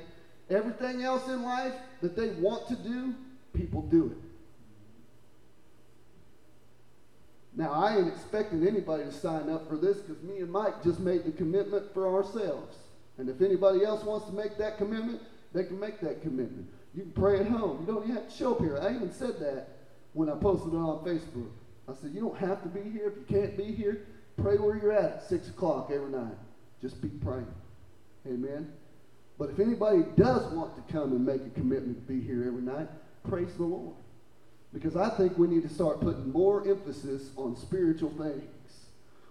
Everything 0.49 1.03
else 1.03 1.27
in 1.27 1.43
life 1.43 1.75
that 2.03 2.15
they 2.15 2.29
want 2.41 2.69
to 2.69 2.77
do, 2.77 3.17
people 3.53 3.83
do 3.83 4.13
it. 4.13 4.28
Now, 7.59 7.73
I 7.73 7.97
ain't 7.97 8.07
expecting 8.07 8.65
anybody 8.65 9.03
to 9.03 9.13
sign 9.13 9.51
up 9.51 9.69
for 9.69 9.77
this 9.77 9.99
because 9.99 10.23
me 10.23 10.39
and 10.39 10.51
Mike 10.51 10.81
just 10.85 11.01
made 11.01 11.25
the 11.25 11.33
commitment 11.33 11.93
for 11.93 12.07
ourselves. 12.07 12.77
And 13.19 13.29
if 13.29 13.43
anybody 13.43 13.85
else 13.85 14.05
wants 14.05 14.27
to 14.27 14.33
make 14.33 14.57
that 14.59 14.79
commitment, 14.79 15.21
they 15.53 15.65
can 15.65 15.81
make 15.81 15.99
that 16.01 16.23
commitment. 16.23 16.69
You 16.95 17.03
can 17.03 17.11
pray 17.11 17.41
at 17.41 17.47
home. 17.47 17.81
You 17.81 17.93
don't 17.93 18.05
even 18.05 18.15
have 18.15 18.31
to 18.31 18.37
show 18.37 18.53
up 18.53 18.61
here. 18.61 18.79
I 18.81 18.95
even 18.95 19.13
said 19.13 19.41
that 19.41 19.71
when 20.13 20.31
I 20.31 20.37
posted 20.37 20.73
it 20.73 20.77
on 20.77 21.05
Facebook. 21.05 21.51
I 21.89 21.95
said, 22.01 22.13
you 22.15 22.21
don't 22.21 22.39
have 22.39 22.63
to 22.63 22.69
be 22.69 22.89
here. 22.91 23.09
If 23.09 23.17
you 23.17 23.41
can't 23.41 23.57
be 23.57 23.65
here, 23.65 24.07
pray 24.37 24.57
where 24.57 24.77
you're 24.77 24.93
at 24.93 25.15
at 25.15 25.29
6 25.29 25.49
o'clock 25.49 25.91
every 25.93 26.11
night. 26.11 26.37
Just 26.81 27.03
be 27.03 27.09
praying. 27.09 27.53
Amen. 28.25 28.73
But 29.37 29.51
if 29.51 29.59
anybody 29.59 30.05
does 30.17 30.53
want 30.53 30.77
to 30.77 30.93
come 30.93 31.11
and 31.11 31.27
make 31.27 31.41
a 31.45 31.51
commitment 31.51 32.07
to 32.07 32.13
be 32.13 32.21
here 32.21 32.45
every 32.47 32.63
night, 32.63 32.89
praise 33.29 33.53
the 33.57 33.65
Lord. 33.65 33.97
Because 34.73 34.97
I 34.97 35.09
think 35.11 35.39
we 35.39 35.49
need 35.49 35.63
to 35.63 35.69
start 35.69 36.01
putting 36.01 36.31
more 36.31 36.67
emphasis 36.69 37.31
on 37.37 37.57
spiritual 37.57 38.11
things. 38.11 38.45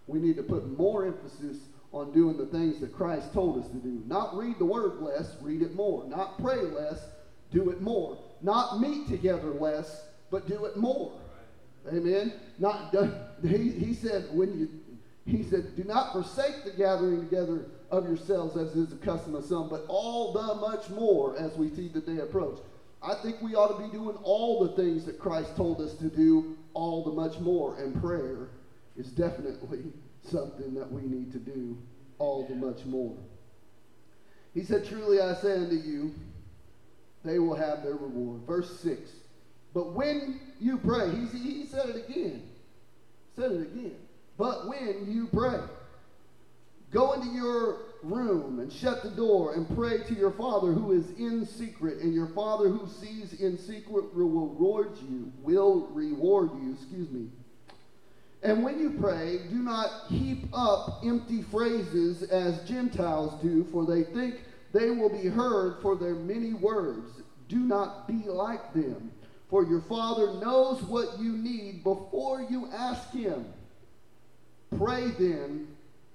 We 0.07 0.19
need 0.19 0.35
to 0.37 0.43
put 0.43 0.77
more 0.77 1.05
emphasis 1.05 1.57
on 1.91 2.11
doing 2.11 2.37
the 2.37 2.45
things 2.45 2.79
that 2.79 2.93
Christ 2.95 3.33
told 3.33 3.63
us 3.63 3.69
to 3.69 3.77
do. 3.77 4.01
Not 4.07 4.35
read 4.35 4.59
the 4.59 4.65
word 4.65 5.01
less, 5.01 5.35
read 5.41 5.61
it 5.61 5.75
more. 5.75 6.05
Not 6.07 6.41
pray 6.41 6.61
less, 6.61 6.99
do 7.51 7.69
it 7.69 7.81
more. 7.81 8.17
Not 8.41 8.79
meet 8.79 9.07
together 9.07 9.51
less, 9.51 10.05
but 10.31 10.47
do 10.47 10.65
it 10.65 10.77
more. 10.77 11.13
Amen. 11.87 12.33
Not 12.59 12.93
he, 13.41 13.69
he 13.69 13.93
said 13.93 14.25
when 14.33 14.59
you 14.59 14.69
he 15.27 15.43
said, 15.43 15.75
Do 15.75 15.83
not 15.83 16.13
forsake 16.13 16.63
the 16.63 16.71
gathering 16.71 17.19
together 17.19 17.65
of 17.91 18.07
yourselves 18.07 18.55
as 18.55 18.75
is 18.75 18.87
the 18.87 18.95
custom 18.95 19.35
of 19.35 19.43
some, 19.43 19.67
but 19.67 19.83
all 19.89 20.31
the 20.31 20.55
much 20.55 20.89
more 20.89 21.37
as 21.37 21.53
we 21.55 21.69
see 21.69 21.89
the 21.89 21.99
day 21.99 22.19
approach. 22.19 22.59
I 23.07 23.15
think 23.15 23.41
we 23.41 23.55
ought 23.55 23.77
to 23.77 23.81
be 23.81 23.89
doing 23.89 24.17
all 24.21 24.67
the 24.67 24.75
things 24.75 25.05
that 25.05 25.17
Christ 25.17 25.55
told 25.55 25.79
us 25.79 25.93
to 25.93 26.09
do, 26.09 26.57
all 26.73 27.05
the 27.05 27.11
much 27.11 27.39
more. 27.39 27.77
And 27.77 28.01
prayer 28.01 28.49
is 28.97 29.07
definitely 29.11 29.85
something 30.23 30.73
that 30.73 30.91
we 30.91 31.03
need 31.03 31.31
to 31.31 31.39
do 31.39 31.77
all 32.19 32.45
the 32.49 32.55
much 32.55 32.83
more. 32.85 33.15
He 34.53 34.61
said, 34.61 34.85
Truly 34.85 35.21
I 35.21 35.35
say 35.35 35.53
unto 35.53 35.75
you, 35.75 36.11
they 37.23 37.39
will 37.39 37.55
have 37.55 37.81
their 37.81 37.93
reward. 37.93 38.41
Verse 38.45 38.77
6. 38.81 39.09
But 39.73 39.93
when 39.93 40.41
you 40.59 40.77
pray, 40.77 41.09
he, 41.09 41.37
he 41.37 41.65
said 41.65 41.87
it 41.87 42.09
again. 42.09 42.43
Said 43.37 43.51
it 43.51 43.61
again. 43.61 43.95
But 44.37 44.67
when 44.67 45.05
you 45.07 45.27
pray, 45.31 45.59
go 46.91 47.13
into 47.13 47.27
your 47.27 47.86
room 48.03 48.59
and 48.59 48.71
shut 48.71 49.03
the 49.03 49.09
door 49.09 49.53
and 49.53 49.67
pray 49.75 49.99
to 49.99 50.13
your 50.13 50.31
Father 50.31 50.71
who 50.71 50.91
is 50.91 51.09
in 51.17 51.45
secret, 51.45 51.99
and 51.99 52.13
your 52.13 52.27
Father 52.27 52.69
who 52.69 52.87
sees 52.87 53.33
in 53.33 53.57
secret 53.57 54.13
will 54.15 54.37
reward 54.37 54.97
you, 55.01 55.31
will 55.41 55.87
reward 55.93 56.51
you, 56.61 56.73
excuse 56.73 57.09
me. 57.09 57.27
And 58.43 58.63
when 58.63 58.79
you 58.79 58.91
pray, 58.91 59.39
do 59.49 59.57
not 59.57 59.89
heap 60.09 60.47
up 60.53 61.01
empty 61.03 61.41
phrases 61.41 62.23
as 62.23 62.67
Gentiles 62.67 63.41
do, 63.41 63.65
for 63.71 63.85
they 63.85 64.03
think 64.03 64.41
they 64.73 64.91
will 64.91 65.09
be 65.09 65.27
heard 65.27 65.81
for 65.81 65.95
their 65.95 66.15
many 66.15 66.53
words. 66.53 67.09
Do 67.49 67.57
not 67.57 68.07
be 68.07 68.23
like 68.27 68.73
them, 68.73 69.11
for 69.49 69.63
your 69.63 69.81
Father 69.81 70.39
knows 70.39 70.81
what 70.83 71.19
you 71.19 71.37
need 71.37 71.83
before 71.83 72.41
you 72.41 72.69
ask 72.71 73.11
Him. 73.11 73.45
Pray 74.77 75.07
then 75.17 75.67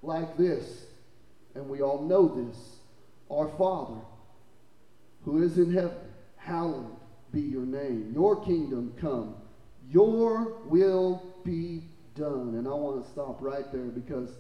like 0.03 0.37
this 0.37 0.85
and 1.55 1.69
we 1.69 1.83
all 1.83 2.03
know 2.03 2.29
this 2.29 2.77
Our 3.31 3.49
Father, 3.57 4.01
who 5.25 5.43
is 5.43 5.59
in 5.59 5.73
heaven, 5.73 5.97
hallowed 6.37 6.97
be 7.33 7.41
your 7.41 7.65
name. 7.65 8.13
Your 8.15 8.45
kingdom 8.45 8.93
come. 9.01 9.35
Your 9.91 10.59
will 10.67 11.23
be 11.45 11.83
done. 12.15 12.55
And 12.57 12.69
I 12.69 12.73
want 12.73 13.05
to 13.05 13.11
stop 13.11 13.39
right 13.41 13.71
there 13.73 13.87
because 13.87 14.31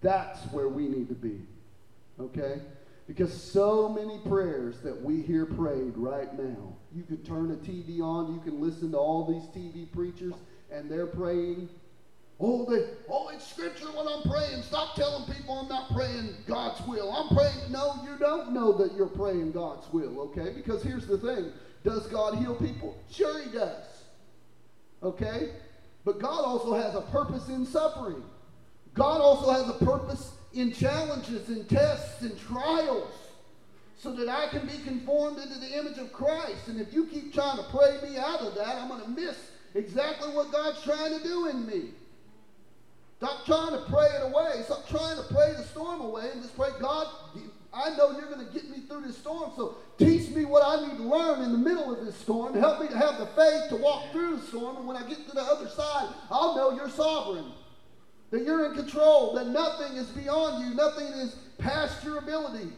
that's 0.00 0.40
where 0.52 0.68
we 0.68 0.88
need 0.88 1.08
to 1.08 1.14
be. 1.14 1.40
Okay? 2.18 2.60
Because 3.06 3.32
so 3.32 3.88
many 3.88 4.18
prayers 4.26 4.80
that 4.80 5.00
we 5.00 5.22
hear 5.22 5.46
prayed 5.46 5.96
right 5.96 6.32
now. 6.38 6.74
You 6.94 7.02
can 7.04 7.18
turn 7.18 7.52
a 7.52 7.56
TV 7.56 8.00
on, 8.00 8.32
you 8.32 8.40
can 8.40 8.60
listen 8.60 8.92
to 8.92 8.98
all 8.98 9.26
these 9.26 9.42
TV 9.54 9.90
preachers, 9.92 10.34
and 10.72 10.90
they're 10.90 11.06
praying 11.06 11.68
Oh, 12.38 12.68
they, 12.70 12.86
oh, 13.08 13.30
it's 13.30 13.46
scripture 13.46 13.86
when 13.86 14.06
I'm 14.06 14.22
praying. 14.22 14.62
Stop 14.62 14.94
telling 14.94 15.32
people 15.32 15.58
I'm 15.58 15.68
not 15.68 15.90
praying 15.90 16.34
God's 16.46 16.86
will. 16.86 17.10
I'm 17.10 17.34
praying. 17.34 17.70
No, 17.70 17.94
you 18.04 18.18
don't 18.18 18.52
know 18.52 18.72
that 18.72 18.94
you're 18.94 19.06
praying 19.06 19.52
God's 19.52 19.90
will, 19.90 20.20
okay? 20.20 20.52
Because 20.54 20.82
here's 20.82 21.06
the 21.06 21.16
thing 21.16 21.52
Does 21.82 22.06
God 22.08 22.36
heal 22.36 22.54
people? 22.54 22.98
Sure, 23.10 23.42
He 23.42 23.50
does. 23.50 23.86
Okay? 25.02 25.50
But 26.04 26.18
God 26.20 26.44
also 26.44 26.74
has 26.74 26.94
a 26.94 27.00
purpose 27.00 27.48
in 27.48 27.64
suffering. 27.64 28.22
God 28.94 29.20
also 29.20 29.50
has 29.52 29.68
a 29.68 29.84
purpose 29.84 30.32
in 30.52 30.72
challenges 30.72 31.48
and 31.48 31.68
tests 31.68 32.22
and 32.22 32.38
trials 32.38 33.12
so 33.98 34.12
that 34.12 34.28
I 34.28 34.48
can 34.48 34.66
be 34.66 34.78
conformed 34.84 35.38
into 35.38 35.58
the 35.58 35.78
image 35.78 35.98
of 35.98 36.12
Christ. 36.12 36.68
And 36.68 36.80
if 36.80 36.92
you 36.92 37.06
keep 37.06 37.32
trying 37.32 37.56
to 37.56 37.64
pray 37.64 37.98
me 38.08 38.18
out 38.18 38.40
of 38.40 38.54
that, 38.54 38.76
I'm 38.76 38.88
going 38.88 39.02
to 39.02 39.08
miss 39.08 39.36
exactly 39.74 40.28
what 40.34 40.52
God's 40.52 40.82
trying 40.82 41.16
to 41.18 41.22
do 41.22 41.48
in 41.48 41.66
me. 41.66 41.90
Stop 43.18 43.46
trying 43.46 43.70
to 43.70 43.84
pray 43.88 44.06
it 44.06 44.22
away. 44.22 44.62
Stop 44.64 44.86
trying 44.88 45.16
to 45.16 45.22
pray 45.32 45.52
the 45.56 45.64
storm 45.64 46.00
away 46.02 46.30
and 46.32 46.42
just 46.42 46.56
pray, 46.56 46.68
God, 46.78 47.06
I 47.72 47.96
know 47.96 48.12
you're 48.12 48.30
going 48.30 48.46
to 48.46 48.52
get 48.52 48.68
me 48.70 48.80
through 48.80 49.02
this 49.02 49.16
storm, 49.18 49.52
so 49.56 49.76
teach 49.98 50.30
me 50.30 50.44
what 50.44 50.62
I 50.64 50.86
need 50.86 50.96
to 50.98 51.02
learn 51.02 51.42
in 51.42 51.52
the 51.52 51.58
middle 51.58 51.94
of 51.94 52.04
this 52.04 52.16
storm. 52.16 52.54
Help 52.54 52.80
me 52.80 52.88
to 52.88 52.96
have 52.96 53.18
the 53.18 53.26
faith 53.28 53.68
to 53.70 53.76
walk 53.76 54.12
through 54.12 54.36
the 54.36 54.46
storm, 54.46 54.76
and 54.76 54.86
when 54.86 54.96
I 54.96 55.06
get 55.08 55.26
to 55.28 55.34
the 55.34 55.42
other 55.42 55.68
side, 55.68 56.12
I'll 56.30 56.56
know 56.56 56.72
you're 56.72 56.90
sovereign, 56.90 57.52
that 58.30 58.44
you're 58.44 58.66
in 58.66 58.74
control, 58.74 59.34
that 59.34 59.46
nothing 59.48 59.96
is 59.96 60.08
beyond 60.08 60.66
you, 60.66 60.74
nothing 60.74 61.06
is 61.06 61.36
past 61.58 62.04
your 62.04 62.18
ability. 62.18 62.70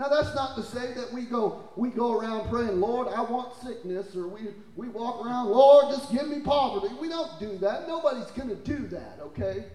Now 0.00 0.08
that's 0.08 0.34
not 0.34 0.56
to 0.56 0.62
say 0.62 0.94
that 0.94 1.12
we 1.12 1.26
go 1.26 1.68
we 1.76 1.90
go 1.90 2.18
around 2.18 2.48
praying, 2.48 2.80
Lord, 2.80 3.08
I 3.08 3.20
want 3.20 3.54
sickness, 3.62 4.16
or 4.16 4.28
we 4.28 4.48
we 4.74 4.88
walk 4.88 5.22
around, 5.22 5.50
Lord, 5.50 5.94
just 5.94 6.10
give 6.10 6.26
me 6.26 6.40
poverty. 6.40 6.94
We 6.98 7.10
don't 7.10 7.38
do 7.38 7.58
that. 7.58 7.86
Nobody's 7.86 8.30
gonna 8.30 8.54
do 8.54 8.78
that, 8.88 9.18
okay? 9.20 9.66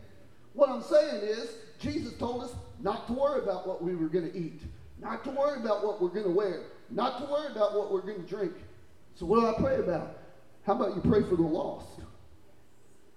What 0.54 0.70
I'm 0.70 0.82
saying 0.82 1.22
is, 1.22 1.58
Jesus 1.78 2.14
told 2.18 2.44
us 2.44 2.56
not 2.80 3.06
to 3.06 3.14
worry 3.14 3.44
about 3.44 3.68
what 3.68 3.84
we 3.84 3.96
were 3.96 4.10
to 4.10 4.36
eat, 4.36 4.64
not 5.00 5.24
to 5.26 5.30
worry 5.30 5.60
about 5.60 5.86
what 5.86 6.02
we're 6.02 6.10
to 6.24 6.28
wear, 6.28 6.64
not 6.90 7.20
to 7.20 7.32
worry 7.32 7.52
about 7.52 7.78
what 7.78 7.94
we're 7.94 8.02
to 8.02 8.20
drink. 8.22 8.54
So, 9.14 9.28
what 9.28 9.42
do 9.42 9.48
I 9.48 9.54
pray 9.62 9.80
about? 9.80 10.18
How 10.66 10.74
about 10.74 10.96
you 10.96 11.02
pray 11.04 11.22
for 11.22 11.36
the 11.36 11.44
lost? 11.44 12.00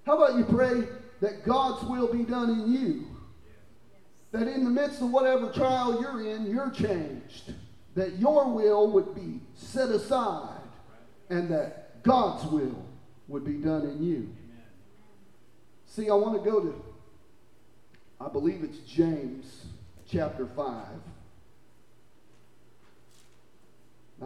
How 0.05 0.23
about 0.23 0.37
you 0.37 0.45
pray 0.45 0.87
that 1.23 1.43
God's 1.47 1.89
will 1.89 2.13
be 2.13 2.25
done 2.25 2.51
in 2.51 2.71
you? 2.71 3.07
That 4.33 4.47
in 4.47 4.65
the 4.65 4.71
midst 4.71 5.01
of 5.01 5.11
whatever 5.11 5.51
trial 5.51 6.01
you're 6.01 6.35
in, 6.35 6.47
you're 6.47 6.71
changed. 6.71 7.55
That 7.95 8.19
your 8.19 8.53
will 8.53 8.91
would 8.93 9.15
be 9.15 9.41
set 9.55 9.89
aside 9.89 10.61
and 11.31 11.49
that 11.51 12.03
God's 12.03 12.45
will 12.51 12.85
would 13.27 13.45
be 13.45 13.55
done 13.55 13.83
in 13.83 14.03
you. 14.03 14.35
See, 15.87 16.11
I 16.11 16.15
want 16.15 16.43
to 16.43 16.51
go 16.51 16.61
to, 16.61 16.85
I 18.21 18.29
believe 18.29 18.63
it's 18.63 18.79
James 18.81 19.67
chapter 20.11 20.47
5. 20.47 20.85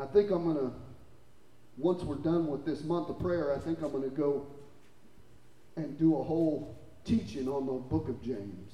I 0.00 0.06
think 0.06 0.30
I'm 0.30 0.44
going 0.44 0.56
to, 0.56 0.73
once 1.76 2.02
we're 2.02 2.16
done 2.16 2.47
with 2.47 2.64
this 2.64 2.82
month 2.82 3.09
of 3.11 3.18
prayer, 3.18 3.54
I 3.54 3.59
think 3.59 3.82
I'm 3.82 3.92
going 3.92 4.04
to 4.04 4.16
go 4.16 4.47
and 5.76 5.99
do 5.99 6.16
a 6.18 6.23
whole 6.23 6.78
teaching 7.04 7.49
on 7.49 7.66
the 7.66 7.73
book 7.73 8.09
of 8.09 8.23
James. 8.23 8.72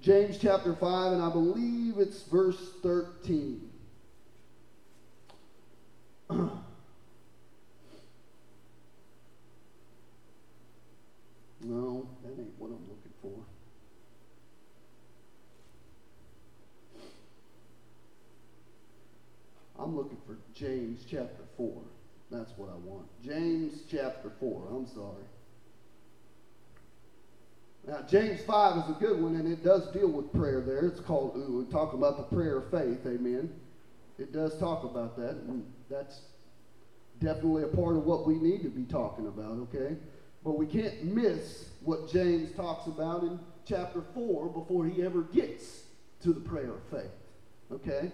James 0.00 0.38
chapter 0.38 0.74
5, 0.74 1.12
and 1.12 1.22
I 1.22 1.30
believe 1.30 1.98
it's 1.98 2.22
verse 2.22 2.70
13. 2.82 3.68
no, 6.30 6.62
that 12.22 12.30
ain't 12.30 12.54
what 12.58 12.68
I'm 12.68 12.88
looking 12.88 13.12
for. 13.20 13.34
I'm 19.80 19.96
looking 19.96 20.18
for 20.26 20.38
James 20.54 21.04
chapter 21.10 21.42
4. 21.56 21.72
That's 22.30 22.56
what 22.56 22.68
I 22.68 22.76
want. 22.76 23.06
James 23.24 23.82
chapter 23.90 24.30
4. 24.38 24.68
I'm 24.70 24.86
sorry. 24.86 25.24
Now, 27.88 28.02
James 28.02 28.42
5 28.42 28.84
is 28.84 28.90
a 28.90 28.98
good 29.00 29.18
one, 29.18 29.36
and 29.36 29.50
it 29.50 29.64
does 29.64 29.90
deal 29.92 30.08
with 30.08 30.30
prayer 30.34 30.60
there. 30.60 30.84
It's 30.84 31.00
called, 31.00 31.36
ooh, 31.36 31.66
talk 31.72 31.94
about 31.94 32.18
the 32.18 32.36
prayer 32.36 32.58
of 32.58 32.70
faith, 32.70 33.00
amen. 33.06 33.50
It 34.18 34.30
does 34.30 34.58
talk 34.58 34.84
about 34.84 35.16
that, 35.16 35.36
and 35.48 35.64
that's 35.88 36.20
definitely 37.18 37.62
a 37.62 37.68
part 37.68 37.96
of 37.96 38.04
what 38.04 38.26
we 38.26 38.34
need 38.34 38.62
to 38.64 38.68
be 38.68 38.84
talking 38.84 39.26
about, 39.26 39.52
okay? 39.52 39.96
But 40.44 40.58
we 40.58 40.66
can't 40.66 41.02
miss 41.02 41.70
what 41.82 42.12
James 42.12 42.54
talks 42.54 42.88
about 42.88 43.22
in 43.22 43.40
chapter 43.64 44.02
4 44.12 44.50
before 44.50 44.84
he 44.84 45.02
ever 45.02 45.22
gets 45.22 45.84
to 46.20 46.34
the 46.34 46.40
prayer 46.40 46.74
of 46.74 46.82
faith, 46.90 47.10
okay? 47.72 48.12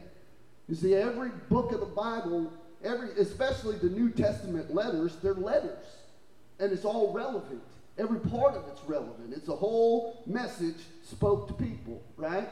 You 0.68 0.76
see, 0.76 0.94
every 0.94 1.30
book 1.50 1.72
of 1.72 1.80
the 1.80 1.86
Bible, 1.86 2.52
every, 2.84 3.10
especially 3.18 3.76
the 3.78 3.90
New 3.90 4.10
Testament 4.10 4.72
letters, 4.72 5.16
they're 5.20 5.34
letters, 5.34 5.84
and 6.60 6.70
it's 6.70 6.84
all 6.84 7.12
relevant. 7.12 7.60
Every 7.96 8.18
part 8.18 8.54
of 8.54 8.64
it's 8.68 8.80
relevant. 8.88 9.32
It's 9.34 9.48
a 9.48 9.54
whole 9.56 10.22
message 10.26 10.78
spoke 11.02 11.46
to 11.48 11.54
people, 11.54 12.02
right? 12.16 12.48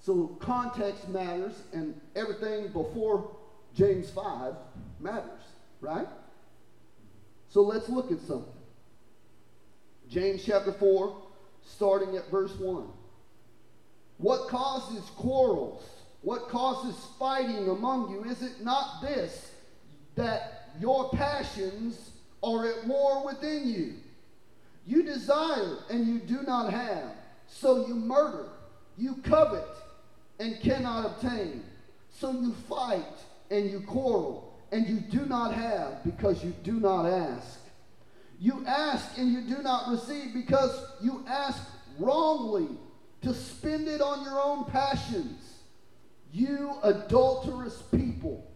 So 0.00 0.28
context 0.38 1.08
matters, 1.08 1.54
and 1.72 2.00
everything 2.14 2.68
before 2.68 3.36
James 3.74 4.10
5 4.10 4.54
matters, 5.00 5.42
right? 5.80 6.06
So 7.48 7.62
let's 7.62 7.88
look 7.88 8.12
at 8.12 8.20
something. 8.20 8.52
James 10.08 10.44
chapter 10.44 10.72
4, 10.72 11.16
starting 11.66 12.16
at 12.16 12.30
verse 12.30 12.54
1. 12.58 12.86
What 14.18 14.48
causes 14.48 15.04
quarrels? 15.16 15.84
What 16.22 16.48
causes 16.48 16.96
fighting 17.18 17.68
among 17.68 18.10
you? 18.10 18.24
Is 18.24 18.42
it 18.42 18.62
not 18.62 19.02
this, 19.02 19.52
that 20.14 20.70
your 20.80 21.10
passions 21.10 22.10
are 22.42 22.66
at 22.66 22.86
war 22.86 23.24
within 23.24 23.68
you? 23.68 23.94
You 24.88 25.02
desire 25.02 25.76
and 25.90 26.06
you 26.06 26.18
do 26.18 26.42
not 26.44 26.72
have, 26.72 27.12
so 27.46 27.86
you 27.86 27.94
murder. 27.94 28.46
You 28.96 29.16
covet 29.16 29.68
and 30.40 30.58
cannot 30.62 31.04
obtain, 31.04 31.62
so 32.08 32.32
you 32.32 32.54
fight 32.70 33.04
and 33.50 33.70
you 33.70 33.80
quarrel, 33.80 34.58
and 34.72 34.88
you 34.88 35.00
do 35.00 35.26
not 35.26 35.52
have 35.52 36.02
because 36.04 36.42
you 36.42 36.54
do 36.62 36.80
not 36.80 37.04
ask. 37.04 37.60
You 38.40 38.64
ask 38.66 39.18
and 39.18 39.30
you 39.30 39.42
do 39.42 39.62
not 39.62 39.90
receive 39.90 40.32
because 40.32 40.74
you 41.02 41.22
ask 41.28 41.62
wrongly 41.98 42.68
to 43.20 43.34
spend 43.34 43.88
it 43.88 44.00
on 44.00 44.24
your 44.24 44.40
own 44.40 44.64
passions. 44.64 45.58
You 46.32 46.76
adulterous 46.82 47.82
people, 47.82 48.50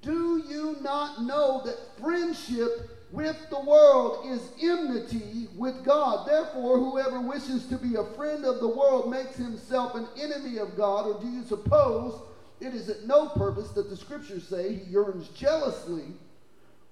do 0.00 0.44
you 0.48 0.76
not 0.80 1.24
know 1.24 1.62
that 1.64 1.76
friendship 2.00 2.99
with 3.12 3.36
the 3.50 3.60
world 3.60 4.26
is 4.26 4.40
enmity 4.62 5.48
with 5.56 5.84
God. 5.84 6.28
Therefore, 6.28 6.78
whoever 6.78 7.20
wishes 7.20 7.66
to 7.66 7.76
be 7.76 7.96
a 7.96 8.04
friend 8.16 8.44
of 8.44 8.60
the 8.60 8.68
world 8.68 9.10
makes 9.10 9.36
himself 9.36 9.94
an 9.94 10.06
enemy 10.18 10.58
of 10.58 10.76
God. 10.76 11.06
Or 11.06 11.20
do 11.20 11.28
you 11.28 11.44
suppose 11.44 12.20
it 12.60 12.74
is 12.74 12.88
at 12.88 13.06
no 13.06 13.28
purpose 13.30 13.70
that 13.70 13.90
the 13.90 13.96
scriptures 13.96 14.46
say 14.46 14.74
he 14.74 14.90
yearns 14.90 15.28
jealously 15.28 16.04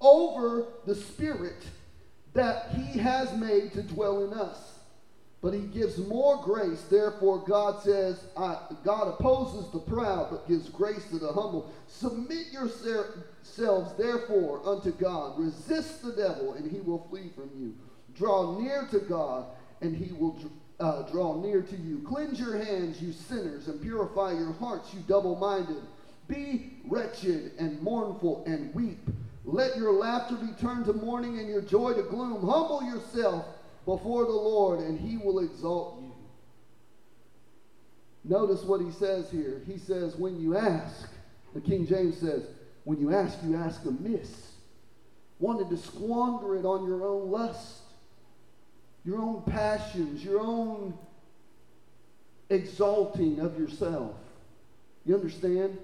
over 0.00 0.66
the 0.86 0.94
Spirit 0.94 1.66
that 2.34 2.70
he 2.72 2.98
has 2.98 3.32
made 3.36 3.72
to 3.74 3.82
dwell 3.82 4.24
in 4.24 4.32
us? 4.32 4.74
But 5.40 5.54
he 5.54 5.60
gives 5.60 5.98
more 5.98 6.42
grace. 6.42 6.82
Therefore, 6.90 7.38
God 7.46 7.80
says, 7.80 8.24
God 8.36 9.06
opposes 9.06 9.70
the 9.70 9.78
proud, 9.78 10.30
but 10.32 10.48
gives 10.48 10.68
grace 10.68 11.08
to 11.10 11.18
the 11.20 11.32
humble. 11.32 11.72
Submit 11.86 12.46
therefore, 13.56 14.60
unto 14.64 14.92
God. 14.92 15.38
Resist 15.38 16.02
the 16.02 16.12
devil, 16.12 16.54
and 16.54 16.70
he 16.70 16.80
will 16.80 17.06
flee 17.10 17.30
from 17.34 17.50
you. 17.58 17.74
Draw 18.14 18.58
near 18.60 18.86
to 18.90 19.00
God, 19.00 19.46
and 19.80 19.96
he 19.96 20.12
will 20.12 20.38
uh, 20.80 21.02
draw 21.10 21.40
near 21.40 21.62
to 21.62 21.76
you. 21.76 22.02
Cleanse 22.06 22.38
your 22.38 22.56
hands, 22.56 23.00
you 23.02 23.12
sinners, 23.12 23.68
and 23.68 23.80
purify 23.80 24.32
your 24.32 24.52
hearts, 24.52 24.92
you 24.94 25.00
double 25.08 25.36
minded. 25.36 25.82
Be 26.28 26.74
wretched 26.86 27.52
and 27.58 27.80
mournful 27.82 28.44
and 28.46 28.74
weep. 28.74 29.00
Let 29.44 29.76
your 29.76 29.92
laughter 29.92 30.36
be 30.36 30.52
turned 30.60 30.84
to 30.86 30.92
mourning 30.92 31.38
and 31.38 31.48
your 31.48 31.62
joy 31.62 31.94
to 31.94 32.02
gloom. 32.02 32.46
Humble 32.46 32.82
yourself 32.82 33.46
before 33.86 34.24
the 34.24 34.32
Lord, 34.32 34.80
and 34.80 35.00
he 35.00 35.16
will 35.16 35.38
exalt 35.38 36.02
you. 36.02 36.12
Notice 38.24 38.62
what 38.62 38.82
he 38.82 38.90
says 38.90 39.30
here. 39.30 39.62
He 39.66 39.78
says, 39.78 40.16
when 40.16 40.38
you 40.38 40.56
ask, 40.56 41.08
the 41.54 41.60
King 41.62 41.86
James 41.86 42.18
says, 42.18 42.42
when 42.88 42.98
you 43.02 43.14
ask, 43.14 43.36
you 43.44 43.54
ask 43.54 43.84
amiss. 43.84 44.52
Wanted 45.40 45.68
to 45.68 45.76
squander 45.76 46.56
it 46.56 46.64
on 46.64 46.88
your 46.88 47.06
own 47.06 47.30
lust, 47.30 47.82
your 49.04 49.18
own 49.18 49.42
passions, 49.42 50.24
your 50.24 50.40
own 50.40 50.96
exalting 52.48 53.40
of 53.40 53.58
yourself. 53.58 54.14
You 55.04 55.16
understand? 55.16 55.76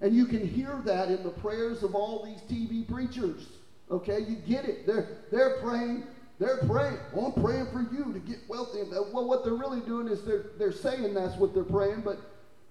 And 0.00 0.16
you 0.16 0.24
can 0.24 0.48
hear 0.48 0.80
that 0.86 1.10
in 1.10 1.22
the 1.22 1.28
prayers 1.28 1.82
of 1.82 1.94
all 1.94 2.24
these 2.24 2.40
TV 2.50 2.90
preachers. 2.90 3.46
Okay, 3.90 4.20
you 4.20 4.36
get 4.36 4.64
it. 4.64 4.86
They're, 4.86 5.08
they're 5.30 5.58
praying 5.60 6.04
they're 6.38 6.66
praying. 6.66 6.96
Well, 7.12 7.32
I'm 7.36 7.42
praying 7.42 7.66
for 7.66 7.86
you 7.94 8.12
to 8.12 8.18
get 8.18 8.38
wealthy. 8.48 8.80
Well, 8.90 9.28
what 9.28 9.44
they're 9.44 9.54
really 9.54 9.80
doing 9.80 10.08
is 10.08 10.24
they're, 10.24 10.46
they're 10.58 10.72
saying 10.72 11.14
that's 11.14 11.36
what 11.36 11.54
they're 11.54 11.62
praying, 11.62 12.00
but 12.00 12.18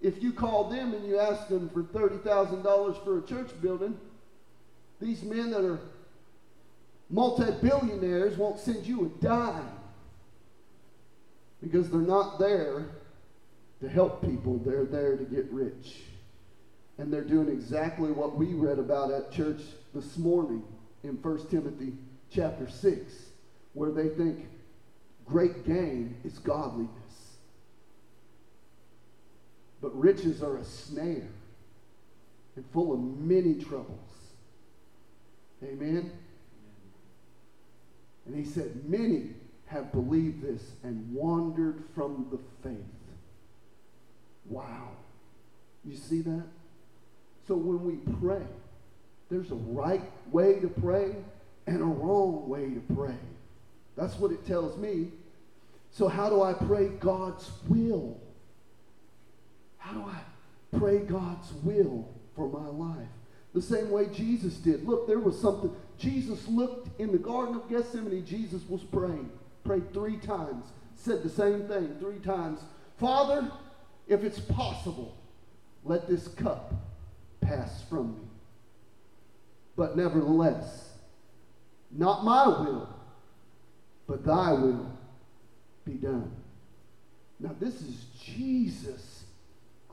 if 0.02 0.22
you 0.24 0.34
call 0.34 0.70
them 0.70 0.94
and 0.94 1.06
you 1.08 1.20
ask 1.20 1.48
them 1.48 1.70
for 1.70 1.84
$30,000 1.84 3.04
for 3.04 3.20
a 3.20 3.22
church 3.22 3.50
building, 3.62 3.98
these 5.00 5.24
men 5.24 5.52
that 5.52 5.64
are 5.64 5.80
multi 7.10 7.52
billionaires 7.62 8.38
won't 8.38 8.60
send 8.60 8.86
you 8.86 9.06
a 9.06 9.24
dime 9.24 9.70
because 11.62 11.90
they're 11.90 12.02
not 12.02 12.40
there 12.40 12.86
to 13.82 13.90
help 13.90 14.22
people, 14.22 14.58
they're 14.60 14.86
there 14.86 15.18
to 15.18 15.24
get 15.24 15.52
rich. 15.52 16.02
And 16.98 17.12
they're 17.12 17.24
doing 17.24 17.50
exactly 17.50 18.12
what 18.12 18.36
we 18.36 18.54
read 18.54 18.80
about 18.80 19.12
at 19.12 19.32
church 19.32 19.62
this 19.94 20.18
morning 20.18 20.64
in 21.04 21.14
1 21.22 21.48
Timothy 21.48 21.94
chapter 22.32 22.70
6 22.70 23.00
where 23.74 23.92
they 23.92 24.10
think 24.10 24.48
great 25.26 25.66
gain 25.66 26.16
is 26.24 26.38
godliness. 26.40 27.01
But 29.82 29.98
riches 30.00 30.44
are 30.44 30.58
a 30.58 30.64
snare 30.64 31.28
and 32.56 32.66
full 32.72 32.94
of 32.94 33.00
many 33.00 33.56
troubles. 33.56 33.98
Amen? 35.64 36.12
And 38.26 38.36
he 38.36 38.46
said, 38.46 38.88
Many 38.88 39.32
have 39.66 39.92
believed 39.92 40.44
this 40.44 40.62
and 40.84 41.14
wandered 41.14 41.84
from 41.96 42.28
the 42.32 42.38
faith. 42.68 42.84
Wow. 44.46 44.90
You 45.86 45.96
see 45.96 46.22
that? 46.22 46.44
So 47.48 47.56
when 47.56 47.84
we 47.84 47.96
pray, 48.20 48.46
there's 49.30 49.52
a 49.52 49.56
right 49.56 50.04
way 50.32 50.60
to 50.60 50.68
pray 50.68 51.16
and 51.68 51.82
a 51.82 51.86
wrong 51.86 52.48
way 52.50 52.70
to 52.70 52.82
pray. 52.94 53.16
That's 53.96 54.16
what 54.20 54.32
it 54.32 54.46
tells 54.46 54.78
me. 54.78 55.08
So, 55.92 56.08
how 56.08 56.30
do 56.30 56.42
I 56.42 56.54
pray 56.54 56.88
God's 56.88 57.50
will? 57.68 58.18
How 59.82 59.94
do 59.94 60.04
I 60.04 60.78
pray 60.78 61.00
God's 61.00 61.52
will 61.64 62.08
for 62.36 62.48
my 62.48 62.68
life? 62.68 63.10
The 63.54 63.62
same 63.62 63.90
way 63.90 64.08
Jesus 64.14 64.54
did. 64.58 64.88
Look, 64.88 65.08
there 65.08 65.20
was 65.20 65.40
something. 65.42 65.76
Jesus 65.98 66.48
looked 66.48 67.00
in 67.02 67.12
the 67.12 67.18
Garden 67.18 67.56
of 67.56 67.68
Gethsemane, 67.68 68.26
Jesus 68.26 68.62
was 68.70 68.84
praying. 68.84 69.30
Prayed 69.64 69.92
three 69.92 70.18
times. 70.18 70.66
Said 70.96 71.24
the 71.24 71.30
same 71.30 71.68
thing 71.68 71.96
three 72.00 72.20
times. 72.20 72.60
Father, 73.00 73.52
if 74.08 74.24
it's 74.24 74.40
possible, 74.40 75.18
let 75.84 76.08
this 76.08 76.28
cup 76.28 76.74
pass 77.42 77.84
from 77.90 78.14
me. 78.14 78.28
But 79.76 79.98
nevertheless, 79.98 80.90
not 81.92 82.24
my 82.24 82.48
will, 82.48 82.88
but 84.08 84.24
thy 84.24 84.54
will 84.54 84.92
be 85.86 85.94
done. 85.94 86.32
Now, 87.40 87.56
this 87.60 87.82
is 87.82 88.06
Jesus 88.24 89.11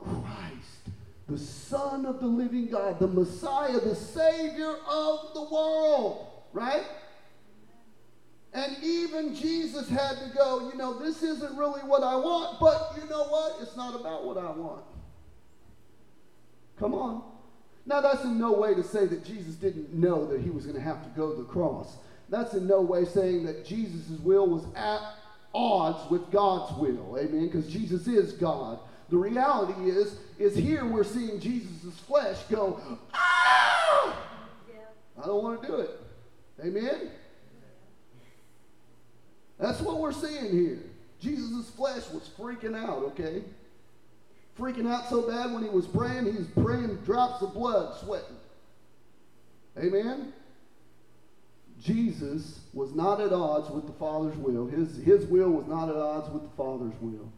Christ, 0.03 0.95
the 1.27 1.37
Son 1.37 2.05
of 2.05 2.19
the 2.19 2.27
living 2.27 2.67
God, 2.67 2.99
the 2.99 3.07
Messiah, 3.07 3.79
the 3.79 3.95
Savior 3.95 4.75
of 4.87 5.33
the 5.33 5.43
world, 5.43 6.27
right? 6.53 6.85
And 8.53 8.75
even 8.83 9.35
Jesus 9.35 9.87
had 9.89 10.17
to 10.17 10.31
go, 10.35 10.69
you 10.71 10.77
know, 10.77 10.97
this 10.97 11.21
isn't 11.21 11.57
really 11.57 11.81
what 11.81 12.03
I 12.03 12.15
want, 12.15 12.59
but 12.59 12.93
you 12.97 13.07
know 13.07 13.25
what? 13.25 13.61
It's 13.61 13.77
not 13.77 13.99
about 13.99 14.25
what 14.25 14.37
I 14.37 14.49
want. 14.51 14.83
Come 16.79 16.93
on. 16.93 17.23
Now, 17.85 18.01
that's 18.01 18.23
in 18.23 18.39
no 18.39 18.53
way 18.53 18.73
to 18.73 18.83
say 18.83 19.05
that 19.05 19.23
Jesus 19.23 19.55
didn't 19.55 19.93
know 19.93 20.25
that 20.27 20.41
he 20.41 20.49
was 20.49 20.65
going 20.65 20.75
to 20.75 20.81
have 20.81 21.03
to 21.03 21.09
go 21.09 21.31
to 21.31 21.41
the 21.41 21.47
cross. 21.47 21.97
That's 22.29 22.53
in 22.53 22.67
no 22.67 22.81
way 22.81 23.05
saying 23.05 23.45
that 23.45 23.65
Jesus' 23.65 24.19
will 24.19 24.47
was 24.47 24.63
at 24.75 25.01
odds 25.53 26.09
with 26.09 26.29
God's 26.31 26.77
will. 26.77 27.17
Amen? 27.19 27.47
Because 27.47 27.67
Jesus 27.67 28.07
is 28.07 28.33
God. 28.33 28.79
The 29.09 29.17
reality 29.17 29.89
is, 29.89 30.17
is 30.37 30.55
here 30.55 30.85
we're 30.85 31.03
seeing 31.03 31.39
Jesus' 31.39 31.99
flesh 32.01 32.37
go, 32.49 32.79
ah! 33.13 34.15
I 35.21 35.25
don't 35.25 35.43
want 35.43 35.61
to 35.61 35.67
do 35.67 35.75
it. 35.75 35.89
Amen? 36.63 37.09
That's 39.59 39.81
what 39.81 39.99
we're 39.99 40.13
seeing 40.13 40.51
here. 40.51 40.79
Jesus' 41.19 41.69
flesh 41.71 42.03
was 42.11 42.29
freaking 42.37 42.75
out, 42.75 42.99
okay? 42.99 43.43
Freaking 44.57 44.89
out 44.89 45.09
so 45.09 45.23
bad 45.23 45.53
when 45.53 45.63
he 45.63 45.69
was 45.69 45.85
praying, 45.87 46.25
he 46.25 46.37
was 46.37 46.47
praying 46.47 46.95
drops 47.05 47.41
of 47.41 47.53
blood, 47.53 47.97
sweating. 47.99 48.37
Amen? 49.77 50.33
Jesus 51.81 52.59
was 52.73 52.93
not 52.93 53.21
at 53.21 53.31
odds 53.31 53.69
with 53.69 53.87
the 53.87 53.93
Father's 53.93 54.35
will. 54.37 54.67
His, 54.67 54.97
his 54.97 55.25
will 55.25 55.49
was 55.49 55.67
not 55.67 55.89
at 55.89 55.95
odds 55.95 56.29
with 56.29 56.43
the 56.43 56.55
Father's 56.55 56.93
will. 56.99 57.31